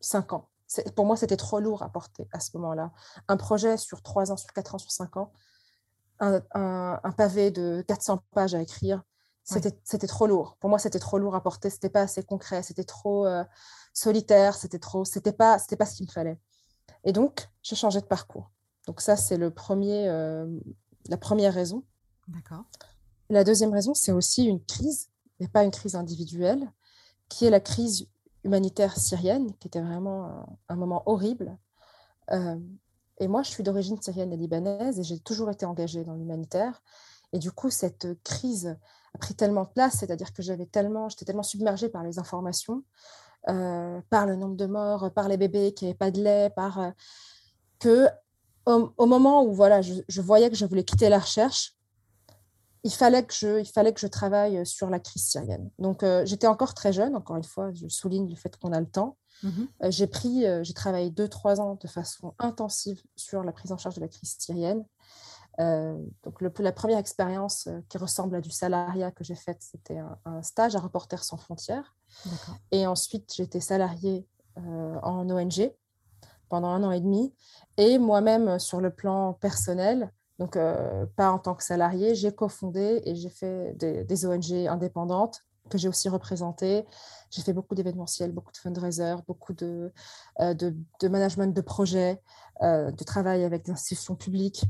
cinq 0.00 0.32
ans. 0.32 0.48
Pour 0.96 1.06
moi, 1.06 1.16
c'était 1.16 1.36
trop 1.36 1.60
lourd 1.60 1.84
à 1.84 1.88
porter 1.88 2.26
à 2.32 2.40
ce 2.40 2.56
moment-là. 2.56 2.90
Un 3.28 3.36
projet 3.36 3.76
sur 3.76 4.02
trois 4.02 4.32
ans, 4.32 4.36
sur 4.36 4.52
quatre 4.52 4.74
ans, 4.74 4.78
sur 4.78 4.90
cinq 4.90 5.16
ans, 5.16 5.32
un, 6.20 7.12
pavé 7.16 7.50
de 7.50 7.84
400 7.86 8.22
pages 8.32 8.54
à 8.54 8.60
écrire, 8.60 9.02
c'était 9.44 10.06
trop 10.06 10.26
lourd. 10.26 10.56
Pour 10.58 10.70
moi, 10.70 10.78
c'était 10.78 10.98
trop 10.98 11.18
lourd 11.18 11.34
à 11.34 11.42
porter. 11.42 11.70
C'était 11.70 11.88
pas 11.90 12.02
assez 12.02 12.22
concret. 12.24 12.62
C'était 12.62 12.84
trop 12.84 13.26
euh, 13.26 13.44
solitaire. 13.92 14.56
C'était 14.56 14.80
trop. 14.80 15.04
C'était 15.04 15.32
pas. 15.32 15.58
C'était 15.58 15.76
pas 15.76 15.86
ce 15.86 15.96
qu'il 15.96 16.06
me 16.06 16.10
fallait. 16.10 16.38
Et 17.04 17.12
donc, 17.12 17.48
j'ai 17.62 17.76
changé 17.76 18.00
de 18.00 18.06
parcours. 18.06 18.50
Donc 18.86 19.00
ça, 19.00 19.16
c'est 19.16 19.36
le 19.36 19.50
premier, 19.50 20.08
euh, 20.08 20.46
la 21.08 21.16
première 21.16 21.54
raison. 21.54 21.84
D'accord. 22.28 22.64
La 23.28 23.44
deuxième 23.44 23.72
raison, 23.72 23.94
c'est 23.94 24.12
aussi 24.12 24.44
une 24.44 24.64
crise, 24.64 25.10
mais 25.40 25.48
pas 25.48 25.64
une 25.64 25.70
crise 25.70 25.94
individuelle, 25.94 26.70
qui 27.28 27.46
est 27.46 27.50
la 27.50 27.60
crise 27.60 28.08
humanitaire 28.44 28.96
syrienne, 28.96 29.52
qui 29.58 29.66
était 29.68 29.80
vraiment 29.80 30.58
un, 30.68 30.76
moment 30.76 31.02
horrible. 31.06 31.56
Euh, 32.30 32.56
et 33.18 33.28
moi, 33.28 33.42
je 33.42 33.50
suis 33.50 33.62
d'origine 33.62 34.00
syrienne 34.00 34.32
et 34.32 34.36
libanaise 34.36 35.00
et 35.00 35.02
j'ai 35.02 35.18
toujours 35.18 35.50
été 35.50 35.64
engagée 35.64 36.04
dans 36.04 36.14
l'humanitaire. 36.14 36.82
Et 37.32 37.38
du 37.38 37.50
coup, 37.50 37.70
cette 37.70 38.22
crise 38.22 38.76
a 39.14 39.18
pris 39.18 39.34
tellement 39.34 39.64
de 39.64 39.68
place, 39.68 39.98
c'est-à-dire 39.98 40.32
que 40.32 40.42
j'avais 40.42 40.66
tellement, 40.66 41.08
j'étais 41.08 41.24
tellement 41.24 41.42
submergée 41.42 41.88
par 41.88 42.02
les 42.02 42.18
informations, 42.18 42.82
euh, 43.48 44.00
par 44.10 44.26
le 44.26 44.36
nombre 44.36 44.56
de 44.56 44.66
morts, 44.66 45.10
par 45.12 45.28
les 45.28 45.36
bébés 45.36 45.72
qui 45.72 45.84
n'avaient 45.84 45.96
pas 45.96 46.10
de 46.10 46.22
lait, 46.22 46.50
par 46.54 46.80
euh, 46.80 46.90
que 47.78 48.08
au, 48.66 49.06
moment 49.06 49.44
où 49.44 49.52
voilà, 49.52 49.80
je, 49.80 50.20
voyais 50.20 50.50
que 50.50 50.56
je 50.56 50.66
voulais 50.66 50.82
quitter 50.82 51.08
la 51.08 51.20
recherche, 51.20 51.75
il 52.86 52.92
fallait 52.92 53.24
que 53.24 53.34
je, 53.34 53.60
il 53.60 53.66
fallait 53.66 53.92
que 53.92 54.00
je 54.00 54.06
travaille 54.06 54.64
sur 54.64 54.88
la 54.88 55.00
crise 55.00 55.24
syrienne. 55.24 55.70
Donc, 55.78 56.02
euh, 56.02 56.24
j'étais 56.24 56.46
encore 56.46 56.72
très 56.72 56.92
jeune. 56.92 57.16
Encore 57.16 57.36
une 57.36 57.44
fois, 57.44 57.72
je 57.72 57.88
souligne 57.88 58.30
le 58.30 58.36
fait 58.36 58.56
qu'on 58.56 58.72
a 58.72 58.80
le 58.80 58.86
temps. 58.86 59.16
Mmh 59.42 59.48
euh, 59.82 59.90
j'ai 59.90 60.06
pris, 60.06 60.46
euh, 60.46 60.64
j'ai 60.64 60.72
travaillé 60.72 61.10
deux, 61.10 61.28
trois 61.28 61.60
ans 61.60 61.76
de 61.80 61.88
façon 61.88 62.34
intensive 62.38 63.02
sur 63.16 63.42
la 63.42 63.52
prise 63.52 63.72
en 63.72 63.76
charge 63.76 63.96
de 63.96 64.00
la 64.00 64.08
crise 64.08 64.36
syrienne. 64.38 64.84
Euh, 65.58 65.98
donc 66.22 66.40
le, 66.40 66.52
la 66.58 66.72
première 66.72 66.98
expérience 66.98 67.68
qui 67.88 67.98
ressemble 67.98 68.36
à 68.36 68.40
du 68.40 68.50
salariat 68.50 69.10
que 69.10 69.24
j'ai 69.24 69.34
faite, 69.34 69.58
c'était 69.60 69.98
un, 70.24 70.42
stage 70.42 70.76
à 70.76 70.80
Reporters 70.80 71.24
sans 71.24 71.36
frontières. 71.36 71.96
Et 72.70 72.86
ensuite, 72.86 73.32
j'étais 73.34 73.60
salariée 73.60 74.26
en 74.56 75.28
ONG 75.28 75.72
pendant 76.48 76.68
un 76.68 76.82
an 76.84 76.92
et 76.92 77.00
demi. 77.00 77.34
Et 77.76 77.98
moi-même, 77.98 78.58
sur 78.58 78.80
le 78.80 78.90
plan 78.90 79.34
personnel, 79.34 80.12
donc 80.38 80.58
pas 81.16 81.32
en 81.32 81.38
tant 81.38 81.54
que 81.54 81.62
salariée, 81.62 82.14
j'ai 82.14 82.34
cofondé 82.34 83.00
et 83.04 83.14
j'ai 83.14 83.30
fait 83.30 83.74
des, 83.76 84.04
des 84.04 84.26
ONG 84.26 84.52
indépendantes 84.68 85.46
que 85.68 85.78
j'ai 85.78 85.88
aussi 85.88 86.08
représenté. 86.08 86.84
J'ai 87.30 87.42
fait 87.42 87.52
beaucoup 87.52 87.74
d'événementiels, 87.74 88.32
beaucoup 88.32 88.52
de 88.52 88.56
fundraisers, 88.56 89.16
beaucoup 89.26 89.52
de, 89.52 89.92
euh, 90.40 90.54
de, 90.54 91.08
management 91.08 91.54
de 91.54 91.60
projets, 91.60 92.20
euh, 92.62 92.90
de 92.90 93.04
travail 93.04 93.44
avec 93.44 93.64
des 93.64 93.72
institutions 93.72 94.14
publiques, 94.14 94.64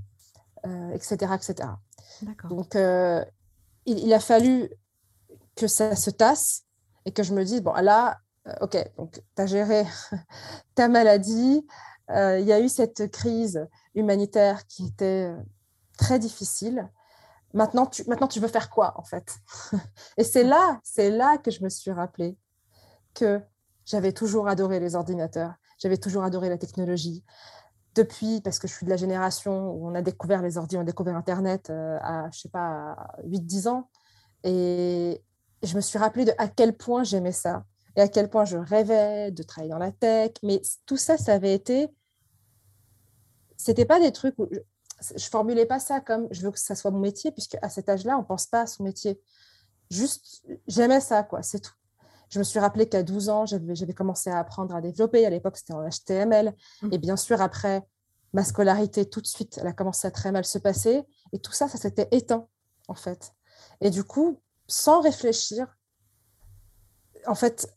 etc. 0.94 1.16
Euh, 1.22 1.34
etc. 1.34 1.68
Donc, 2.48 2.76
il, 3.86 4.12
a 4.12 4.20
fallu 4.20 4.70
que 5.54 5.68
ça 5.68 5.94
se 5.94 6.10
tasse 6.10 6.64
et 7.04 7.12
que 7.12 7.22
je 7.22 7.34
me 7.34 7.44
dise, 7.44 7.62
bon, 7.62 7.72
là, 7.74 8.18
OK, 8.60 8.76
donc 8.96 9.12
tu 9.12 9.42
as 9.42 9.46
géré 9.46 9.84
ta 10.74 10.88
maladie, 10.88 11.66
il 12.08 12.44
y 12.44 12.52
a 12.52 12.60
eu 12.60 12.68
cette 12.68 13.10
crise 13.10 13.66
humanitaire 13.94 14.66
qui 14.66 14.86
était 14.86 15.32
très 15.96 16.18
difficile 16.18 16.88
maintenant 17.56 17.86
tu, 17.86 18.04
maintenant 18.06 18.28
tu 18.28 18.38
veux 18.38 18.48
faire 18.48 18.70
quoi 18.70 18.94
en 18.96 19.02
fait? 19.02 19.38
Et 20.16 20.24
c'est 20.24 20.44
là, 20.44 20.80
c'est 20.84 21.10
là 21.10 21.38
que 21.38 21.50
je 21.50 21.64
me 21.64 21.68
suis 21.68 21.90
rappelé 21.90 22.36
que 23.14 23.40
j'avais 23.84 24.12
toujours 24.12 24.48
adoré 24.48 24.78
les 24.78 24.94
ordinateurs, 24.94 25.54
j'avais 25.78 25.96
toujours 25.96 26.22
adoré 26.22 26.48
la 26.48 26.58
technologie. 26.58 27.24
Depuis, 27.94 28.42
parce 28.42 28.58
que 28.58 28.68
je 28.68 28.74
suis 28.74 28.84
de 28.84 28.90
la 28.90 28.98
génération 28.98 29.70
où 29.70 29.88
on 29.88 29.94
a 29.94 30.02
découvert 30.02 30.42
les 30.42 30.58
ordi, 30.58 30.76
on 30.76 30.80
a 30.80 30.84
découvert 30.84 31.16
Internet 31.16 31.70
euh, 31.70 31.98
à, 32.02 32.30
je 32.30 32.40
sais 32.40 32.50
pas, 32.50 32.94
8-10 33.24 33.68
ans. 33.68 33.88
Et 34.44 35.24
je 35.62 35.74
me 35.76 35.80
suis 35.80 35.98
rappelé 35.98 36.26
de 36.26 36.32
à 36.36 36.46
quel 36.48 36.76
point 36.76 37.04
j'aimais 37.04 37.32
ça 37.32 37.64
et 37.96 38.02
à 38.02 38.08
quel 38.08 38.28
point 38.28 38.44
je 38.44 38.58
rêvais 38.58 39.30
de 39.30 39.42
travailler 39.42 39.72
dans 39.72 39.78
la 39.78 39.92
tech. 39.92 40.32
Mais 40.42 40.60
tout 40.84 40.98
ça, 40.98 41.16
ça 41.16 41.32
avait 41.32 41.54
été. 41.54 41.88
C'était 43.56 43.86
pas 43.86 43.98
des 43.98 44.12
trucs 44.12 44.38
où 44.38 44.46
je 45.00 45.28
formulais 45.28 45.66
pas 45.66 45.78
ça 45.78 46.00
comme 46.00 46.28
je 46.30 46.42
veux 46.42 46.50
que 46.50 46.58
ça 46.58 46.74
soit 46.74 46.90
mon 46.90 47.00
métier, 47.00 47.30
puisque 47.32 47.56
à 47.62 47.68
cet 47.68 47.88
âge-là, 47.88 48.18
on 48.18 48.24
pense 48.24 48.46
pas 48.46 48.62
à 48.62 48.66
son 48.66 48.84
métier. 48.84 49.20
Juste, 49.90 50.42
j'aimais 50.66 51.00
ça, 51.00 51.22
quoi, 51.22 51.42
c'est 51.42 51.60
tout. 51.60 51.74
Je 52.28 52.38
me 52.38 52.44
suis 52.44 52.58
rappelé 52.58 52.88
qu'à 52.88 53.02
12 53.02 53.28
ans, 53.28 53.46
j'avais 53.46 53.94
commencé 53.94 54.30
à 54.30 54.38
apprendre 54.38 54.74
à 54.74 54.80
développer. 54.80 55.24
À 55.24 55.30
l'époque, 55.30 55.56
c'était 55.56 55.74
en 55.74 55.88
HTML. 55.88 56.54
Mmh. 56.82 56.92
Et 56.92 56.98
bien 56.98 57.16
sûr, 57.16 57.40
après 57.40 57.82
ma 58.32 58.42
scolarité, 58.42 59.08
tout 59.08 59.20
de 59.20 59.26
suite, 59.26 59.58
elle 59.58 59.66
a 59.66 59.72
commencé 59.72 60.06
à 60.08 60.10
très 60.10 60.32
mal 60.32 60.44
se 60.44 60.58
passer. 60.58 61.04
Et 61.32 61.38
tout 61.38 61.52
ça, 61.52 61.68
ça 61.68 61.78
s'était 61.78 62.08
éteint, 62.10 62.48
en 62.88 62.94
fait. 62.94 63.32
Et 63.80 63.90
du 63.90 64.02
coup, 64.02 64.40
sans 64.66 65.00
réfléchir, 65.00 65.68
en 67.26 67.34
fait, 67.36 67.72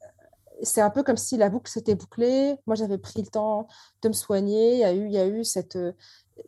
c'est 0.63 0.81
un 0.81 0.89
peu 0.89 1.03
comme 1.03 1.17
si 1.17 1.37
la 1.37 1.49
boucle 1.49 1.71
s'était 1.71 1.95
bouclée. 1.95 2.57
Moi, 2.65 2.75
j'avais 2.75 2.97
pris 2.97 3.21
le 3.21 3.27
temps 3.27 3.67
de 4.01 4.09
me 4.09 4.13
soigner. 4.13 4.73
Il 4.73 4.79
y 4.79 4.83
a 4.83 4.93
eu, 4.93 5.05
il 5.05 5.13
y 5.13 5.19
a 5.19 5.27
eu 5.27 5.43
cette, 5.43 5.77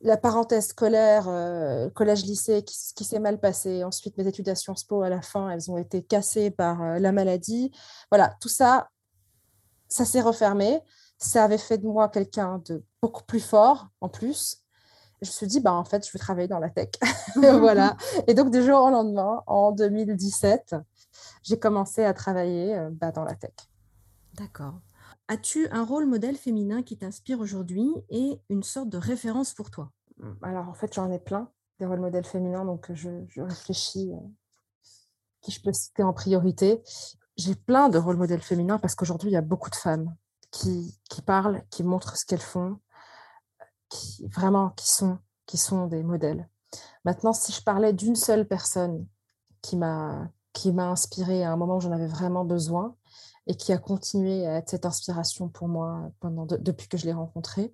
la 0.03 0.17
parenthèse 0.17 0.67
scolaire, 0.67 1.25
euh, 1.27 1.89
collège-lycée, 1.89 2.63
qui, 2.63 3.03
s'est 3.03 3.19
mal 3.19 3.39
passée. 3.39 3.83
Ensuite, 3.83 4.17
mes 4.17 4.27
études 4.27 4.49
à 4.49 4.55
Sciences 4.55 4.83
Po, 4.83 5.01
à 5.01 5.09
la 5.09 5.21
fin, 5.21 5.49
elles 5.49 5.69
ont 5.71 5.77
été 5.77 6.03
cassées 6.03 6.51
par 6.51 6.81
euh, 6.81 6.99
la 6.99 7.11
maladie. 7.11 7.71
Voilà, 8.09 8.35
tout 8.39 8.49
ça, 8.49 8.89
ça 9.87 10.05
s'est 10.05 10.21
refermé. 10.21 10.81
Ça 11.17 11.43
avait 11.43 11.57
fait 11.57 11.77
de 11.77 11.85
moi 11.85 12.09
quelqu'un 12.09 12.61
de 12.65 12.83
beaucoup 13.01 13.23
plus 13.23 13.39
fort, 13.39 13.87
en 14.01 14.09
plus. 14.09 14.63
je 15.21 15.27
me 15.27 15.31
suis 15.31 15.47
dit, 15.47 15.59
bah, 15.59 15.73
en 15.73 15.83
fait, 15.83 16.05
je 16.05 16.11
veux 16.11 16.19
travailler 16.19 16.47
dans 16.47 16.59
la 16.59 16.69
tech. 16.69 16.89
voilà. 17.35 17.95
Et 18.27 18.33
donc, 18.33 18.51
du 18.51 18.63
jour 18.63 18.81
au 18.81 18.89
lendemain, 18.89 19.43
en 19.47 19.71
2017, 19.71 20.75
j'ai 21.43 21.59
commencé 21.59 22.03
à 22.03 22.13
travailler 22.13 22.75
euh, 22.75 22.89
bah, 22.91 23.11
dans 23.11 23.23
la 23.23 23.35
tech. 23.35 23.53
D'accord. 24.33 24.75
As-tu 25.31 25.69
un 25.71 25.85
rôle 25.85 26.07
modèle 26.07 26.35
féminin 26.35 26.83
qui 26.83 26.97
t'inspire 26.97 27.39
aujourd'hui 27.39 27.89
et 28.09 28.41
une 28.49 28.63
sorte 28.63 28.89
de 28.89 28.97
référence 28.97 29.53
pour 29.53 29.71
toi? 29.71 29.89
Mmh, 30.17 30.31
Alors 30.41 30.67
en 30.67 30.73
fait, 30.73 30.93
j'en 30.93 31.09
ai 31.09 31.19
plein 31.19 31.49
des 31.79 31.85
rôles 31.85 32.01
modèles 32.01 32.25
féminins, 32.25 32.65
donc 32.65 32.91
je, 32.93 33.09
réfléchis 33.37 34.11
euh, 34.11 34.27
qui 35.39 35.51
je 35.51 35.61
peux 35.61 35.71
citer 35.71 36.03
en 36.03 36.11
priorité. 36.11 36.83
J'ai 37.37 37.55
plein 37.55 37.87
de 37.87 37.97
rôles 37.97 38.17
modèles 38.17 38.41
féminins 38.41 38.77
parce 38.77 38.93
qu'aujourd'hui, 38.93 39.29
il 39.29 39.33
y 39.33 39.37
a 39.37 39.41
beaucoup 39.41 39.69
de 39.69 39.75
femmes 39.75 40.13
qui, 40.51 40.99
qui 41.09 41.21
parlent, 41.21 41.63
qui 41.69 41.85
montrent 41.85 42.17
ce 42.17 42.25
qu'elles 42.25 42.41
font, 42.41 42.81
qui 43.87 44.27
vraiment 44.27 44.71
qui 44.71 44.91
sont, 44.91 45.17
qui 45.45 45.57
sont 45.57 45.87
des 45.87 46.03
modèles. 46.03 46.49
Maintenant, 47.05 47.31
si 47.31 47.53
je 47.53 47.63
parlais 47.63 47.93
d'une 47.93 48.17
seule 48.17 48.45
personne 48.45 49.07
qui 49.61 49.77
m'a 49.77 50.29
qui 50.51 50.73
m'a 50.73 50.89
inspirée 50.89 51.45
à 51.45 51.53
un 51.53 51.55
moment 51.55 51.77
où 51.77 51.79
j'en 51.79 51.93
avais 51.93 52.07
vraiment 52.07 52.43
besoin, 52.43 52.97
et 53.47 53.55
qui 53.55 53.73
a 53.73 53.77
continué 53.77 54.45
à 54.47 54.57
être 54.57 54.69
cette 54.69 54.85
inspiration 54.85 55.49
pour 55.49 55.67
moi 55.67 56.11
pendant 56.19 56.45
depuis 56.45 56.87
que 56.87 56.97
je 56.97 57.05
l'ai 57.05 57.13
rencontré. 57.13 57.73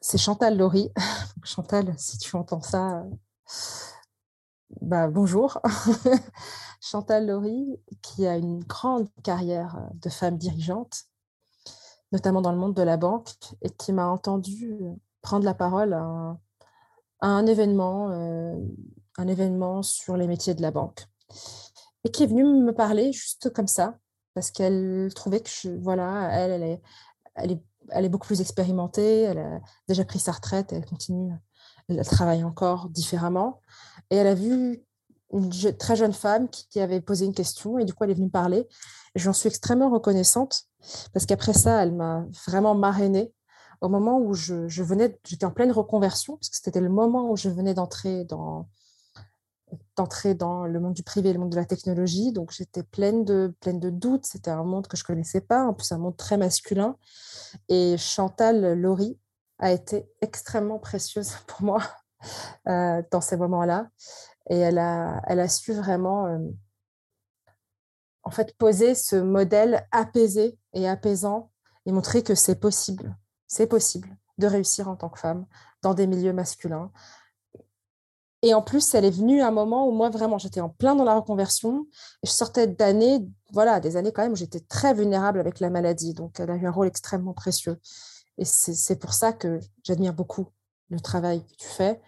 c'est 0.00 0.18
Chantal 0.18 0.56
Laurie. 0.56 0.90
Chantal, 1.44 1.94
si 1.98 2.18
tu 2.18 2.36
entends 2.36 2.62
ça, 2.62 3.04
bah, 4.80 5.08
bonjour. 5.08 5.60
Chantal 6.80 7.26
Laurie, 7.26 7.78
qui 8.02 8.26
a 8.26 8.36
une 8.36 8.64
grande 8.64 9.08
carrière 9.22 9.88
de 9.94 10.08
femme 10.08 10.36
dirigeante, 10.36 11.04
notamment 12.10 12.42
dans 12.42 12.52
le 12.52 12.58
monde 12.58 12.74
de 12.74 12.82
la 12.82 12.96
banque, 12.96 13.30
et 13.60 13.70
qui 13.70 13.92
m'a 13.92 14.08
entendu 14.08 14.80
prendre 15.20 15.44
la 15.44 15.54
parole 15.54 15.92
à 15.92 16.36
un, 17.20 17.46
événement, 17.46 18.10
euh, 18.10 18.56
un 19.16 19.28
événement 19.28 19.82
sur 19.82 20.16
les 20.16 20.26
métiers 20.26 20.54
de 20.54 20.62
la 20.62 20.72
banque, 20.72 21.06
et 22.04 22.10
qui 22.10 22.22
est 22.24 22.26
venue 22.26 22.44
me 22.44 22.72
parler 22.72 23.12
juste 23.12 23.52
comme 23.52 23.68
ça, 23.68 23.98
parce 24.34 24.50
qu'elle 24.50 25.10
trouvait 25.14 25.40
que 25.40 25.50
je, 25.50 25.70
voilà, 25.70 26.30
elle, 26.32 26.80
est, 27.42 28.08
beaucoup 28.08 28.26
plus 28.26 28.40
expérimentée, 28.40 29.22
elle 29.22 29.38
a 29.38 29.60
déjà 29.88 30.04
pris 30.04 30.18
sa 30.18 30.32
retraite, 30.32 30.72
elle 30.72 30.86
continue, 30.86 31.32
elle 31.88 32.04
travaille 32.04 32.44
encore 32.44 32.88
différemment, 32.88 33.60
et 34.10 34.16
elle 34.16 34.26
a 34.26 34.34
vu 34.34 34.82
une 35.32 35.50
très 35.78 35.96
jeune 35.96 36.12
femme 36.12 36.48
qui, 36.48 36.80
avait 36.80 37.00
posé 37.00 37.24
une 37.24 37.34
question 37.34 37.78
et 37.78 37.84
du 37.84 37.94
coup 37.94 38.04
elle 38.04 38.10
est 38.10 38.14
venue 38.14 38.30
parler. 38.30 38.68
J'en 39.14 39.32
suis 39.32 39.48
extrêmement 39.48 39.90
reconnaissante 39.90 40.64
parce 41.12 41.26
qu'après 41.26 41.54
ça, 41.54 41.82
elle 41.82 41.92
m'a 41.92 42.26
vraiment 42.46 42.74
marrainée 42.74 43.32
au 43.80 43.88
moment 43.88 44.18
où 44.18 44.34
je, 44.34 44.68
je 44.68 44.82
venais, 44.82 45.18
j'étais 45.24 45.44
en 45.44 45.50
pleine 45.50 45.72
reconversion 45.72 46.36
parce 46.36 46.50
que 46.50 46.56
c'était 46.56 46.80
le 46.80 46.88
moment 46.88 47.30
où 47.30 47.36
je 47.36 47.48
venais 47.48 47.74
d'entrer 47.74 48.24
dans 48.24 48.68
d'entrer 49.96 50.34
dans 50.34 50.64
le 50.66 50.80
monde 50.80 50.94
du 50.94 51.02
privé, 51.02 51.32
le 51.32 51.38
monde 51.38 51.50
de 51.50 51.56
la 51.56 51.64
technologie. 51.64 52.32
Donc 52.32 52.52
j'étais 52.52 52.82
pleine 52.82 53.24
de 53.24 53.54
pleine 53.60 53.80
de 53.80 53.90
doutes. 53.90 54.26
C'était 54.26 54.50
un 54.50 54.64
monde 54.64 54.86
que 54.86 54.96
je 54.96 55.04
connaissais 55.04 55.40
pas, 55.40 55.64
en 55.64 55.74
plus 55.74 55.90
un 55.92 55.98
monde 55.98 56.16
très 56.16 56.36
masculin. 56.36 56.96
Et 57.68 57.96
Chantal 57.98 58.78
Laurie 58.80 59.18
a 59.58 59.72
été 59.72 60.08
extrêmement 60.20 60.78
précieuse 60.78 61.32
pour 61.46 61.62
moi 61.62 61.82
euh, 62.68 63.02
dans 63.10 63.20
ces 63.20 63.36
moments-là. 63.36 63.88
Et 64.50 64.58
elle 64.58 64.78
a, 64.78 65.22
elle 65.26 65.40
a 65.40 65.48
su 65.48 65.72
vraiment, 65.72 66.26
euh, 66.26 66.38
en 68.24 68.30
fait, 68.30 68.56
poser 68.58 68.94
ce 68.94 69.16
modèle 69.16 69.86
apaisé 69.92 70.58
et 70.72 70.88
apaisant 70.88 71.50
et 71.86 71.92
montrer 71.92 72.22
que 72.22 72.34
c'est 72.34 72.56
possible, 72.56 73.16
c'est 73.46 73.66
possible 73.66 74.16
de 74.38 74.46
réussir 74.46 74.88
en 74.88 74.96
tant 74.96 75.08
que 75.08 75.18
femme 75.18 75.46
dans 75.82 75.94
des 75.94 76.06
milieux 76.06 76.32
masculins. 76.32 76.90
Et 78.42 78.54
en 78.54 78.62
plus, 78.62 78.94
elle 78.94 79.04
est 79.04 79.10
venue 79.10 79.40
à 79.40 79.48
un 79.48 79.52
moment 79.52 79.88
où 79.88 79.92
moi, 79.92 80.10
vraiment, 80.10 80.36
j'étais 80.36 80.60
en 80.60 80.68
plein 80.68 80.96
dans 80.96 81.04
la 81.04 81.14
reconversion. 81.14 81.86
Je 82.24 82.30
sortais 82.30 82.66
d'années, 82.66 83.24
voilà, 83.52 83.78
des 83.78 83.96
années 83.96 84.12
quand 84.12 84.22
même 84.22 84.32
où 84.32 84.36
j'étais 84.36 84.60
très 84.60 84.94
vulnérable 84.94 85.38
avec 85.38 85.60
la 85.60 85.70
maladie. 85.70 86.12
Donc, 86.12 86.40
elle 86.40 86.50
a 86.50 86.56
eu 86.56 86.66
un 86.66 86.72
rôle 86.72 86.88
extrêmement 86.88 87.34
précieux. 87.34 87.78
Et 88.38 88.44
c'est 88.44 88.98
pour 88.98 89.14
ça 89.14 89.32
que 89.32 89.60
j'admire 89.84 90.14
beaucoup 90.14 90.48
le 90.90 90.98
travail 90.98 91.44
que 91.46 91.54
tu 91.56 91.68
fais 91.68 92.00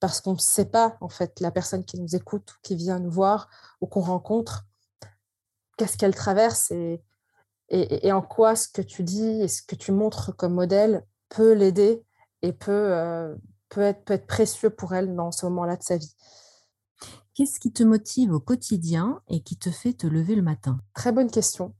parce 0.00 0.20
qu'on 0.20 0.34
ne 0.34 0.38
sait 0.38 0.66
pas, 0.66 0.96
en 1.00 1.08
fait, 1.08 1.40
la 1.40 1.50
personne 1.50 1.84
qui 1.84 1.98
nous 1.98 2.14
écoute 2.14 2.52
ou 2.52 2.56
qui 2.62 2.76
vient 2.76 2.98
nous 2.98 3.10
voir 3.10 3.48
ou 3.80 3.86
qu'on 3.86 4.00
rencontre, 4.00 4.66
qu'est-ce 5.76 5.96
qu'elle 5.96 6.14
traverse 6.14 6.70
et, 6.70 7.02
et, 7.70 8.12
en 8.12 8.22
quoi 8.22 8.56
ce 8.56 8.68
que 8.68 8.82
tu 8.82 9.02
dis 9.02 9.42
et 9.42 9.48
ce 9.48 9.62
que 9.62 9.74
tu 9.74 9.92
montres 9.92 10.34
comme 10.36 10.54
modèle 10.54 11.04
peut 11.28 11.52
l'aider 11.52 12.04
et 12.42 12.52
peut, 12.52 12.72
euh, 12.72 13.34
peut, 13.68 13.82
être, 13.82 14.04
peut 14.04 14.14
être 14.14 14.26
précieux 14.26 14.70
pour 14.70 14.94
elle 14.94 15.14
dans 15.14 15.32
ce 15.32 15.46
moment-là 15.46 15.76
de 15.76 15.82
sa 15.82 15.96
vie. 15.96 16.14
Qu'est-ce 17.34 17.60
qui 17.60 17.72
te 17.72 17.84
motive 17.84 18.32
au 18.32 18.40
quotidien 18.40 19.22
et 19.28 19.42
qui 19.42 19.56
te 19.56 19.70
fait 19.70 19.92
te 19.92 20.06
lever 20.06 20.34
le 20.34 20.42
matin? 20.42 20.80
Très 20.94 21.12
bonne 21.12 21.30
question. 21.30 21.74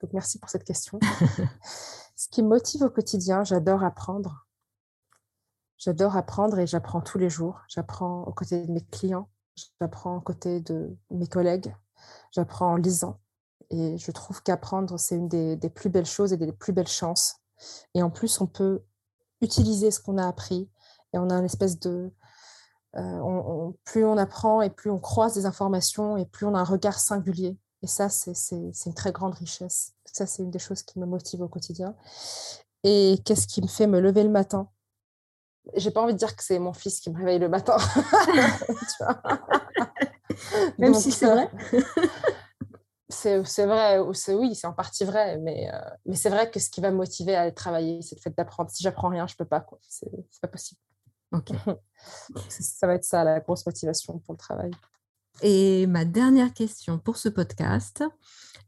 Donc, 0.00 0.12
merci 0.12 0.38
pour 0.38 0.50
cette 0.50 0.64
question. 0.64 0.98
ce 2.16 2.28
qui 2.28 2.42
me 2.42 2.48
motive 2.48 2.82
au 2.82 2.90
quotidien, 2.90 3.44
j'adore 3.44 3.84
apprendre. 3.84 4.46
J'adore 5.78 6.16
apprendre 6.16 6.58
et 6.58 6.66
j'apprends 6.66 7.00
tous 7.00 7.18
les 7.18 7.30
jours. 7.30 7.60
J'apprends 7.68 8.24
aux 8.24 8.32
côtés 8.32 8.66
de 8.66 8.72
mes 8.72 8.80
clients, 8.80 9.28
j'apprends 9.80 10.16
aux 10.16 10.20
côtés 10.20 10.60
de 10.60 10.96
mes 11.10 11.26
collègues, 11.26 11.74
j'apprends 12.32 12.72
en 12.72 12.76
lisant. 12.76 13.20
Et 13.70 13.98
je 13.98 14.10
trouve 14.10 14.42
qu'apprendre, 14.42 14.98
c'est 14.98 15.16
une 15.16 15.28
des, 15.28 15.70
plus 15.70 15.90
belles 15.90 16.06
choses 16.06 16.32
et 16.32 16.36
des 16.36 16.52
plus 16.52 16.72
belles 16.72 16.88
chances. 16.88 17.36
Et 17.94 18.02
en 18.02 18.10
plus, 18.10 18.40
on 18.40 18.46
peut 18.46 18.82
utiliser 19.40 19.90
ce 19.90 20.00
qu'on 20.00 20.18
a 20.18 20.26
appris 20.26 20.70
et 21.16 21.18
on 21.18 21.30
a 21.30 21.34
une 21.34 21.44
espèce 21.44 21.80
de... 21.80 22.12
Euh, 22.96 23.70
plus 23.84 24.04
on 24.04 24.16
apprend 24.16 24.62
et 24.62 24.70
plus 24.70 24.90
on 24.90 24.98
croise 24.98 25.34
des 25.34 25.44
informations 25.44 26.16
et 26.16 26.24
plus 26.24 26.46
on 26.46 26.54
a 26.54 26.58
un 26.58 26.64
regard 26.64 26.98
singulier. 26.98 27.58
Et 27.82 27.86
ça, 27.86 28.08
c'est 28.08 28.32
une 28.86 28.94
très 28.94 29.12
grande 29.12 29.34
richesse. 29.34 29.92
Ça, 30.04 30.26
c'est 30.26 30.42
une 30.42 30.50
des 30.50 30.58
choses 30.58 30.82
qui 30.82 30.98
me 30.98 31.06
motive 31.06 31.42
au 31.42 31.48
quotidien. 31.48 31.94
Et 32.84 33.20
qu'est-ce 33.24 33.46
qui 33.46 33.60
me 33.60 33.66
fait 33.66 33.86
me 33.86 34.00
lever 34.00 34.22
le 34.22 34.30
matin? 34.30 34.70
J'ai 35.74 35.90
pas 35.90 36.00
envie 36.00 36.14
de 36.14 36.18
dire 36.18 36.36
que 36.36 36.44
c'est 36.44 36.58
mon 36.58 36.72
fils 36.72 37.00
qui 37.00 37.10
me 37.10 37.18
réveille 37.18 37.38
le 37.38 37.48
matin. 37.48 37.76
Même 40.78 40.94
si 40.94 41.12
c'est 41.12 41.26
vrai. 41.26 41.50
c'est 43.08 43.66
vrai, 43.66 43.98
oui, 43.98 44.54
c'est 44.54 44.66
en 44.66 44.72
partie 44.72 45.04
vrai, 45.04 45.38
mais, 45.38 45.70
euh, 45.72 45.78
mais 46.06 46.16
c'est 46.16 46.30
vrai 46.30 46.50
que 46.50 46.60
ce 46.60 46.70
qui 46.70 46.80
va 46.80 46.90
me 46.90 46.96
motiver 46.96 47.34
à 47.34 47.42
aller 47.42 47.54
travailler, 47.54 48.02
c'est 48.02 48.16
le 48.16 48.20
fait 48.20 48.34
d'apprendre. 48.36 48.70
Si 48.70 48.82
j'apprends 48.82 49.08
rien, 49.08 49.26
je 49.26 49.36
peux 49.36 49.44
pas, 49.44 49.60
quoi. 49.60 49.78
C'est 49.88 50.10
pas 50.40 50.48
possible. 50.48 50.80
Ok. 51.36 51.52
ça 52.48 52.86
va 52.86 52.94
être 52.94 53.04
ça, 53.04 53.24
la 53.24 53.40
grosse 53.40 53.66
motivation 53.66 54.18
pour 54.18 54.34
le 54.34 54.38
travail. 54.38 54.70
Et 55.42 55.86
ma 55.86 56.04
dernière 56.04 56.54
question 56.54 56.98
pour 56.98 57.18
ce 57.18 57.28
podcast, 57.28 58.02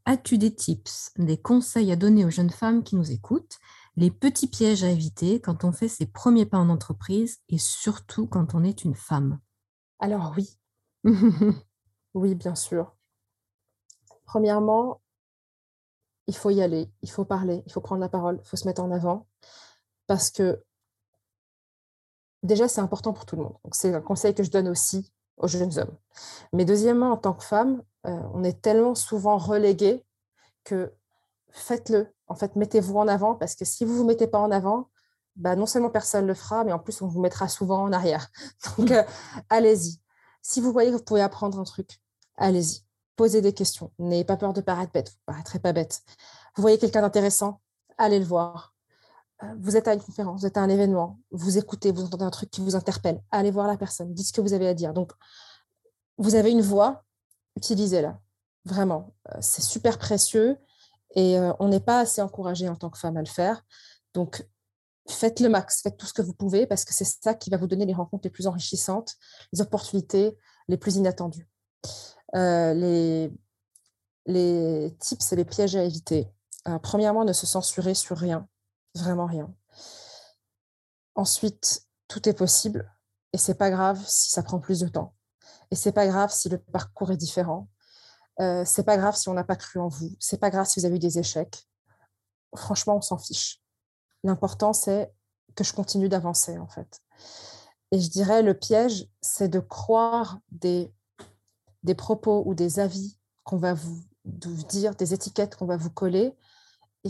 as-tu 0.04 0.36
des 0.36 0.54
tips, 0.54 1.12
des 1.16 1.40
conseils 1.40 1.90
à 1.92 1.96
donner 1.96 2.24
aux 2.24 2.30
jeunes 2.30 2.50
femmes 2.50 2.82
qui 2.82 2.96
nous 2.96 3.10
écoutent? 3.10 3.58
Les 3.96 4.10
petits 4.10 4.48
pièges 4.48 4.84
à 4.84 4.90
éviter 4.90 5.40
quand 5.40 5.64
on 5.64 5.72
fait 5.72 5.88
ses 5.88 6.06
premiers 6.06 6.46
pas 6.46 6.58
en 6.58 6.68
entreprise 6.68 7.38
et 7.48 7.58
surtout 7.58 8.26
quand 8.26 8.54
on 8.54 8.62
est 8.64 8.84
une 8.84 8.94
femme? 8.94 9.40
Alors 9.98 10.34
oui. 10.36 10.58
oui, 12.14 12.34
bien 12.34 12.54
sûr. 12.54 12.94
Premièrement, 14.24 15.00
il 16.26 16.36
faut 16.36 16.50
y 16.50 16.60
aller, 16.60 16.92
il 17.02 17.10
faut 17.10 17.24
parler, 17.24 17.62
il 17.66 17.72
faut 17.72 17.80
prendre 17.80 18.02
la 18.02 18.10
parole, 18.10 18.40
il 18.44 18.46
faut 18.46 18.56
se 18.56 18.68
mettre 18.68 18.82
en 18.82 18.90
avant 18.92 19.26
parce 20.06 20.30
que 20.30 20.62
déjà, 22.42 22.68
c'est 22.68 22.80
important 22.80 23.12
pour 23.12 23.26
tout 23.26 23.36
le 23.36 23.42
monde. 23.42 23.56
c'est 23.72 23.94
un 23.94 24.00
conseil 24.00 24.34
que 24.34 24.42
je 24.42 24.50
donne 24.50 24.68
aussi 24.68 25.12
aux 25.36 25.48
jeunes 25.48 25.78
hommes. 25.78 25.96
Mais 26.52 26.64
deuxièmement, 26.64 27.12
en 27.12 27.16
tant 27.16 27.32
que 27.32 27.44
femme, 27.44 27.82
euh, 28.06 28.20
on 28.34 28.44
est 28.44 28.60
tellement 28.60 28.94
souvent 28.94 29.38
relégué 29.38 30.04
que 30.64 30.92
faites-le. 31.50 32.08
En 32.26 32.34
fait, 32.34 32.56
mettez-vous 32.56 32.98
en 32.98 33.08
avant 33.08 33.34
parce 33.34 33.54
que 33.54 33.64
si 33.64 33.84
vous 33.84 33.92
ne 33.92 33.98
vous 33.98 34.04
mettez 34.04 34.26
pas 34.26 34.38
en 34.38 34.50
avant, 34.50 34.88
bah, 35.36 35.56
non 35.56 35.66
seulement 35.66 35.90
personne 35.90 36.22
ne 36.22 36.28
le 36.28 36.34
fera, 36.34 36.64
mais 36.64 36.72
en 36.72 36.78
plus, 36.78 37.00
on 37.00 37.06
vous 37.06 37.20
mettra 37.20 37.48
souvent 37.48 37.82
en 37.82 37.92
arrière. 37.92 38.28
Donc, 38.78 38.90
euh, 38.90 39.04
allez-y. 39.48 40.00
Si 40.42 40.60
vous 40.60 40.72
voyez 40.72 40.90
que 40.90 40.96
vous 40.96 41.02
pouvez 41.02 41.22
apprendre 41.22 41.58
un 41.58 41.64
truc, 41.64 42.00
allez-y. 42.36 42.82
Posez 43.16 43.40
des 43.40 43.52
questions. 43.52 43.92
N'ayez 43.98 44.24
pas 44.24 44.36
peur 44.36 44.52
de 44.52 44.60
paraître 44.60 44.92
bête. 44.92 45.08
Vous 45.10 45.16
ne 45.20 45.34
paraîtrez 45.34 45.58
pas 45.58 45.72
bête. 45.72 46.02
Vous 46.56 46.62
voyez 46.62 46.78
quelqu'un 46.78 47.02
d'intéressant, 47.02 47.60
allez 47.98 48.18
le 48.18 48.24
voir. 48.24 48.74
Euh, 49.44 49.54
vous 49.58 49.76
êtes 49.76 49.86
à 49.86 49.94
une 49.94 50.00
conférence, 50.00 50.40
vous 50.40 50.46
êtes 50.46 50.56
à 50.56 50.60
un 50.60 50.68
événement, 50.68 51.20
vous 51.30 51.58
écoutez, 51.58 51.92
vous 51.92 52.04
entendez 52.04 52.24
un 52.24 52.30
truc 52.30 52.50
qui 52.50 52.60
vous 52.60 52.74
interpelle, 52.74 53.22
allez 53.30 53.50
voir 53.50 53.68
la 53.68 53.76
personne, 53.76 54.12
dites 54.12 54.26
ce 54.26 54.32
que 54.32 54.40
vous 54.40 54.52
avez 54.52 54.66
à 54.66 54.74
dire. 54.74 54.92
Donc, 54.92 55.12
vous 56.16 56.34
avez 56.34 56.50
une 56.50 56.60
voix, 56.60 57.04
utilisez-la. 57.56 58.18
Vraiment, 58.64 59.14
euh, 59.28 59.38
c'est 59.40 59.62
super 59.62 59.98
précieux. 59.98 60.58
Et 61.14 61.38
on 61.58 61.68
n'est 61.68 61.80
pas 61.80 62.00
assez 62.00 62.20
encouragé 62.20 62.68
en 62.68 62.76
tant 62.76 62.90
que 62.90 62.98
femme 62.98 63.16
à 63.16 63.20
le 63.20 63.26
faire. 63.26 63.64
Donc, 64.12 64.46
faites 65.08 65.40
le 65.40 65.48
max, 65.48 65.80
faites 65.80 65.96
tout 65.96 66.04
ce 66.04 66.12
que 66.12 66.20
vous 66.20 66.34
pouvez 66.34 66.66
parce 66.66 66.84
que 66.84 66.92
c'est 66.92 67.06
ça 67.06 67.32
qui 67.32 67.48
va 67.48 67.56
vous 67.56 67.66
donner 67.66 67.86
les 67.86 67.94
rencontres 67.94 68.24
les 68.24 68.30
plus 68.30 68.46
enrichissantes, 68.46 69.14
les 69.54 69.62
opportunités 69.62 70.36
les 70.68 70.76
plus 70.76 70.96
inattendues. 70.96 71.48
les, 72.34 73.32
les 74.26 74.96
tips 75.00 75.32
et 75.32 75.36
les 75.36 75.46
pièges 75.46 75.76
à 75.76 75.82
éviter. 75.82 76.28
premièrement, 76.82 77.24
ne 77.24 77.32
se 77.32 77.46
censurer 77.46 77.94
sur 77.94 78.18
rien, 78.18 78.46
vraiment 78.98 79.26
rien. 79.26 79.52
Ensuite, 81.14 81.86
tout 82.06 82.28
est 82.28 82.34
possible 82.34 82.90
et 83.32 83.38
c'est 83.38 83.56
pas 83.56 83.70
grave 83.70 84.02
si 84.06 84.30
ça 84.30 84.42
prend 84.42 84.58
plus 84.58 84.80
de 84.80 84.88
temps. 84.88 85.14
Et 85.70 85.76
c'est 85.76 85.92
pas 85.92 86.06
grave 86.06 86.32
si 86.32 86.48
le 86.48 86.58
parcours 86.58 87.10
est 87.12 87.16
différent. 87.16 87.68
Euh, 88.40 88.64
c'est 88.64 88.84
pas 88.84 88.96
grave 88.96 89.16
si 89.16 89.28
on 89.28 89.34
n'a 89.34 89.44
pas 89.44 89.56
cru 89.56 89.80
en 89.80 89.88
vous. 89.88 90.16
C'est 90.18 90.38
pas 90.38 90.50
grave 90.50 90.66
si 90.66 90.80
vous 90.80 90.86
avez 90.86 90.96
eu 90.96 91.00
des 91.00 91.18
échecs. 91.18 91.68
Franchement, 92.56 92.96
on 92.96 93.00
s'en 93.00 93.18
fiche. 93.18 93.60
L'important, 94.24 94.72
c'est 94.72 95.12
que 95.54 95.64
je 95.64 95.72
continue 95.72 96.08
d'avancer, 96.08 96.58
en 96.58 96.68
fait. 96.68 97.02
Et 97.90 98.00
je 98.00 98.08
dirais, 98.08 98.42
le 98.42 98.54
piège, 98.54 99.08
c'est 99.20 99.48
de 99.48 99.60
croire 99.60 100.38
des, 100.50 100.92
des 101.82 101.94
propos 101.94 102.42
ou 102.46 102.54
des 102.54 102.78
avis 102.78 103.18
qu'on 103.44 103.56
va 103.56 103.74
vous, 103.74 104.02
dire, 104.24 104.94
des 104.94 105.14
étiquettes 105.14 105.56
qu'on 105.56 105.66
va 105.66 105.76
vous 105.76 105.90
coller, 105.90 106.36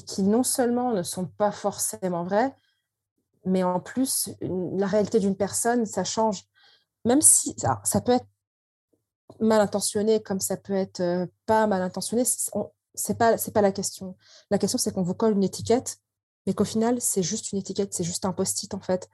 qui 0.02 0.22
non 0.22 0.42
seulement 0.42 0.92
ne 0.92 1.02
sont 1.02 1.26
pas 1.26 1.50
forcément 1.50 2.24
vraies, 2.24 2.54
mais 3.44 3.62
en 3.62 3.80
plus, 3.80 4.30
la 4.40 4.86
réalité 4.86 5.20
d'une 5.20 5.36
personne, 5.36 5.86
ça 5.86 6.04
change. 6.04 6.44
Même 7.04 7.22
si 7.22 7.56
ça 7.84 8.00
peut 8.00 8.12
être 8.12 8.26
mal 9.40 9.60
intentionné 9.60 10.20
comme 10.22 10.40
ça 10.40 10.56
peut 10.56 10.74
être 10.74 11.00
euh, 11.00 11.26
pas 11.46 11.66
mal 11.66 11.82
intentionné, 11.82 12.24
c'est 12.24 13.18
pas 13.18 13.36
pas 13.36 13.60
la 13.62 13.72
question. 13.72 14.16
La 14.50 14.58
question 14.58 14.78
c'est 14.78 14.92
qu'on 14.92 15.02
vous 15.02 15.14
colle 15.14 15.34
une 15.34 15.44
étiquette, 15.44 15.98
mais 16.46 16.54
qu'au 16.54 16.64
final, 16.64 17.00
c'est 17.00 17.22
juste 17.22 17.52
une 17.52 17.58
étiquette, 17.58 17.94
c'est 17.94 18.04
juste 18.04 18.24
un 18.24 18.32
post-it 18.32 18.72
en 18.74 18.80
fait. 18.80 19.08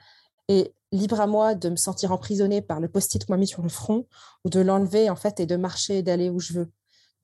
Et 0.48 0.74
libre 0.92 1.20
à 1.20 1.26
moi 1.26 1.54
de 1.54 1.68
me 1.68 1.76
sentir 1.76 2.12
emprisonnée 2.12 2.62
par 2.62 2.80
le 2.80 2.88
post-it 2.88 3.24
qu'on 3.24 3.32
m'a 3.32 3.38
mis 3.38 3.46
sur 3.46 3.62
le 3.62 3.68
front 3.68 4.06
ou 4.44 4.50
de 4.50 4.60
l'enlever 4.60 5.10
en 5.10 5.16
fait 5.16 5.40
et 5.40 5.46
de 5.46 5.56
marcher 5.56 5.98
et 5.98 6.02
d'aller 6.02 6.30
où 6.30 6.38
je 6.38 6.52
veux. 6.52 6.72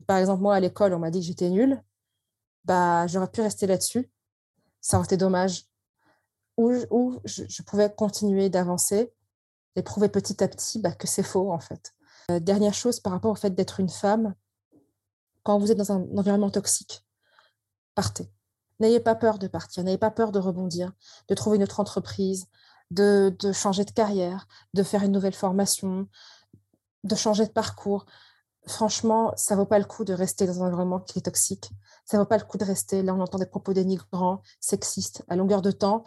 Par 0.07 0.17
exemple, 0.19 0.43
moi 0.43 0.55
à 0.55 0.61
l'école, 0.61 0.95
on 0.95 0.99
m'a 0.99 1.11
dit 1.11 1.21
que 1.21 1.27
j'étais 1.27 1.51
nulle. 1.51 1.83
Bah, 2.65 3.07
j'aurais 3.07 3.31
pu 3.31 3.41
rester 3.41 3.67
là-dessus. 3.67 4.11
Ça 4.81 4.97
aurait 4.97 5.07
été 5.07 5.17
dommage. 5.17 5.67
Ou, 6.57 7.19
je, 7.25 7.63
pouvais 7.63 7.93
continuer 7.93 8.51
d'avancer 8.51 9.13
et 9.77 9.83
prouver 9.83 10.11
petit 10.11 10.43
à 10.45 10.49
petit 10.49 10.79
bah, 10.79 10.93
que 10.93 11.07
c'est 11.07 11.23
faux 11.23 11.53
en 11.53 11.59
fait. 11.59 11.95
Euh, 12.31 12.39
dernière 12.39 12.75
chose 12.75 13.01
par 13.01 13.13
rapport 13.13 13.31
au 13.31 13.35
fait 13.35 13.55
d'être 13.55 13.81
une 13.81 13.89
femme, 13.89 14.35
quand 15.43 15.59
vous 15.59 15.73
êtes 15.73 15.79
dans 15.79 15.93
un 15.93 16.07
environnement 16.19 16.51
toxique, 16.51 17.07
partez. 17.95 18.31
N'ayez 18.79 19.01
pas 19.01 19.15
peur 19.15 19.39
de 19.39 19.47
partir, 19.47 19.85
n'ayez 19.85 19.99
pas 19.99 20.11
peur 20.11 20.33
de 20.33 20.39
rebondir, 20.39 20.93
de 21.29 21.35
trouver 21.35 21.57
une 21.57 21.63
autre 21.63 21.81
entreprise, 21.81 22.47
de, 22.91 23.35
changer 23.53 23.85
de 23.85 23.91
carrière, 23.91 24.49
de 24.75 24.83
faire 24.83 25.03
une 25.03 25.13
nouvelle 25.13 25.35
formation, 25.35 26.09
de 27.05 27.15
changer 27.15 27.47
de 27.47 27.53
parcours. 27.53 28.07
Franchement, 28.67 29.33
ça 29.37 29.57
vaut 29.57 29.67
pas 29.67 29.79
le 29.79 29.85
coup 29.85 30.05
de 30.05 30.13
rester 30.13 30.47
dans 30.47 30.63
un 30.63 30.67
environnement 30.67 31.01
qui 31.01 31.19
est 31.19 31.23
toxique. 31.23 31.71
Ça 32.11 32.19
vaut 32.19 32.25
pas 32.25 32.39
le 32.39 32.45
coup 32.45 32.59
de 32.59 32.65
rester. 32.65 33.05
Là, 33.05 33.15
on 33.15 33.21
entend 33.21 33.39
des 33.39 33.47
propos 33.47 33.73
dénigrants, 33.73 34.43
sexistes, 34.59 35.23
à 35.29 35.37
longueur 35.37 35.63
de 35.63 35.71
temps. 35.71 36.03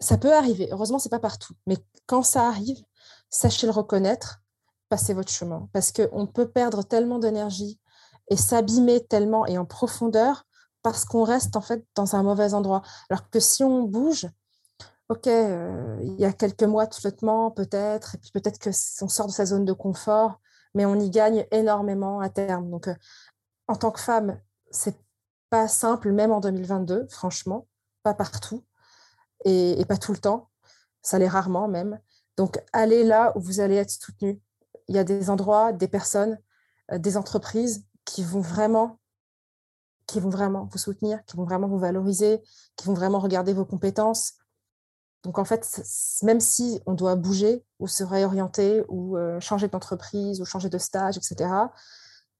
Ça 0.00 0.16
peut 0.16 0.34
arriver. 0.34 0.70
Heureusement, 0.72 0.98
c'est 0.98 1.10
pas 1.10 1.18
partout. 1.18 1.52
Mais 1.66 1.76
quand 2.06 2.22
ça 2.22 2.48
arrive, 2.48 2.82
sachez 3.28 3.66
le 3.66 3.72
reconnaître, 3.72 4.40
passez 4.88 5.12
votre 5.12 5.30
chemin. 5.30 5.68
Parce 5.74 5.92
qu'on 5.92 6.26
peut 6.26 6.48
perdre 6.48 6.82
tellement 6.82 7.18
d'énergie 7.18 7.78
et 8.30 8.38
s'abîmer 8.38 9.04
tellement 9.04 9.44
et 9.44 9.58
en 9.58 9.66
profondeur 9.66 10.46
parce 10.82 11.04
qu'on 11.04 11.24
reste 11.24 11.56
en 11.56 11.60
fait 11.60 11.84
dans 11.94 12.16
un 12.16 12.22
mauvais 12.22 12.54
endroit. 12.54 12.80
Alors 13.10 13.28
que 13.28 13.38
si 13.38 13.62
on 13.62 13.82
bouge, 13.82 14.26
ok, 15.10 15.26
euh, 15.26 15.98
il 16.04 16.18
y 16.18 16.24
a 16.24 16.32
quelques 16.32 16.62
mois 16.62 16.86
de 16.86 16.94
flottement 16.94 17.50
peut-être, 17.50 18.14
et 18.14 18.18
puis 18.18 18.30
peut-être 18.30 18.58
que 18.58 18.70
on 19.02 19.08
sort 19.08 19.26
de 19.26 19.32
sa 19.32 19.44
zone 19.44 19.66
de 19.66 19.74
confort, 19.74 20.40
mais 20.74 20.86
on 20.86 20.98
y 20.98 21.10
gagne 21.10 21.46
énormément 21.50 22.20
à 22.20 22.30
terme. 22.30 22.70
Donc, 22.70 22.88
euh, 22.88 22.94
en 23.66 23.76
tant 23.76 23.90
que 23.90 24.00
femme, 24.00 24.40
c'est 24.70 24.96
pas 25.50 25.68
simple, 25.68 26.12
même 26.12 26.32
en 26.32 26.40
2022, 26.40 27.06
franchement, 27.08 27.66
pas 28.02 28.14
partout 28.14 28.64
et, 29.44 29.84
pas 29.86 29.96
tout 29.96 30.12
le 30.12 30.18
temps. 30.18 30.50
Ça 31.02 31.18
l'est 31.18 31.28
rarement 31.28 31.68
même. 31.68 32.00
Donc, 32.36 32.58
allez 32.72 33.04
là 33.04 33.32
où 33.36 33.40
vous 33.40 33.60
allez 33.60 33.76
être 33.76 33.90
soutenu. 33.90 34.40
Il 34.88 34.94
y 34.94 34.98
a 34.98 35.04
des 35.04 35.30
endroits, 35.30 35.72
des 35.72 35.88
personnes, 35.88 36.38
euh, 36.92 36.98
des 36.98 37.16
entreprises 37.16 37.84
qui 38.04 38.22
vont 38.22 38.40
vraiment 38.40 38.98
qui 40.06 40.20
vont 40.20 40.30
vraiment 40.30 40.66
vous 40.72 40.78
soutenir, 40.78 41.22
qui 41.26 41.36
vont 41.36 41.44
vraiment 41.44 41.68
vous 41.68 41.78
valoriser, 41.78 42.42
qui 42.76 42.86
vont 42.86 42.94
vraiment 42.94 43.18
regarder 43.18 43.52
vos 43.52 43.66
compétences, 43.66 44.38
donc 45.24 45.38
en 45.38 45.44
fait, 45.44 45.82
même 46.22 46.40
si 46.40 46.80
on 46.86 46.94
doit 46.94 47.16
bouger 47.16 47.64
ou 47.78 47.88
se 47.88 48.04
réorienter 48.04 48.84
ou 48.88 49.16
euh, 49.16 49.40
changer 49.40 49.68
d'entreprise 49.68 50.40
ou 50.40 50.44
changer 50.44 50.68
de 50.68 50.78
stage, 50.78 51.16
etc., 51.16 51.50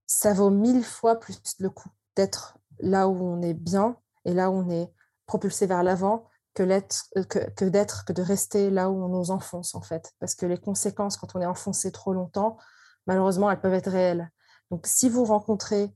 ça 0.06 0.32
vaut 0.32 0.50
mille 0.50 0.84
fois 0.84 1.16
plus 1.16 1.38
le 1.58 1.70
coup 1.70 1.90
d'être 2.16 2.57
là 2.80 3.08
où 3.08 3.16
on 3.22 3.42
est 3.42 3.54
bien 3.54 3.96
et 4.24 4.34
là 4.34 4.50
où 4.50 4.54
on 4.54 4.70
est 4.70 4.90
propulsé 5.26 5.66
vers 5.66 5.82
l'avant 5.82 6.28
que, 6.54 6.62
euh, 6.62 7.24
que, 7.24 7.64
d'être, 7.64 8.04
que 8.04 8.12
de 8.12 8.22
rester 8.22 8.70
là 8.70 8.90
où 8.90 9.04
on 9.04 9.08
nous 9.08 9.30
enfonce 9.30 9.74
en 9.74 9.82
fait. 9.82 10.12
Parce 10.18 10.34
que 10.34 10.46
les 10.46 10.58
conséquences 10.58 11.16
quand 11.16 11.36
on 11.36 11.40
est 11.40 11.46
enfoncé 11.46 11.92
trop 11.92 12.12
longtemps, 12.12 12.58
malheureusement, 13.06 13.50
elles 13.50 13.60
peuvent 13.60 13.74
être 13.74 13.90
réelles. 13.90 14.30
Donc 14.70 14.86
si 14.86 15.08
vous 15.08 15.24
rencontrez 15.24 15.94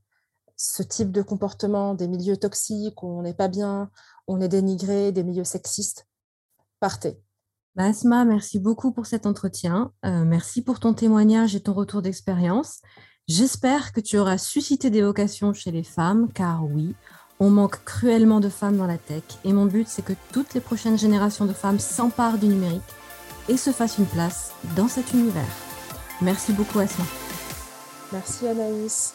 ce 0.55 0.83
type 0.83 1.11
de 1.11 1.21
comportement, 1.21 1.93
des 1.93 2.07
milieux 2.07 2.37
toxiques 2.37 3.03
où 3.03 3.07
on 3.07 3.23
n'est 3.23 3.33
pas 3.33 3.47
bien, 3.47 3.89
on 4.27 4.39
est 4.39 4.47
dénigré, 4.47 5.11
des 5.11 5.23
milieux 5.23 5.43
sexistes, 5.43 6.07
partez. 6.79 7.21
Bah, 7.75 7.85
Asma, 7.85 8.23
merci 8.23 8.59
beaucoup 8.59 8.91
pour 8.91 9.07
cet 9.07 9.25
entretien. 9.25 9.91
Euh, 10.05 10.23
merci 10.25 10.61
pour 10.61 10.79
ton 10.79 10.93
témoignage 10.93 11.55
et 11.55 11.61
ton 11.61 11.73
retour 11.73 12.01
d'expérience. 12.01 12.81
J'espère 13.29 13.93
que 13.93 14.01
tu 14.01 14.17
auras 14.17 14.37
suscité 14.37 14.89
des 14.89 15.01
vocations 15.01 15.53
chez 15.53 15.71
les 15.71 15.83
femmes, 15.83 16.27
car 16.33 16.65
oui, 16.65 16.93
on 17.39 17.49
manque 17.49 17.81
cruellement 17.85 18.41
de 18.41 18.49
femmes 18.49 18.75
dans 18.75 18.85
la 18.85 18.97
tech. 18.97 19.23
Et 19.45 19.53
mon 19.53 19.65
but, 19.65 19.87
c'est 19.87 20.03
que 20.03 20.11
toutes 20.33 20.53
les 20.53 20.59
prochaines 20.59 20.97
générations 20.97 21.45
de 21.45 21.53
femmes 21.53 21.79
s'emparent 21.79 22.37
du 22.37 22.47
numérique 22.47 22.81
et 23.47 23.55
se 23.55 23.71
fassent 23.71 23.97
une 23.97 24.07
place 24.07 24.51
dans 24.75 24.89
cet 24.89 25.13
univers. 25.13 25.55
Merci 26.21 26.51
beaucoup, 26.51 26.79
Asma. 26.79 27.05
Merci, 28.11 28.45
Anaïs. 28.45 29.13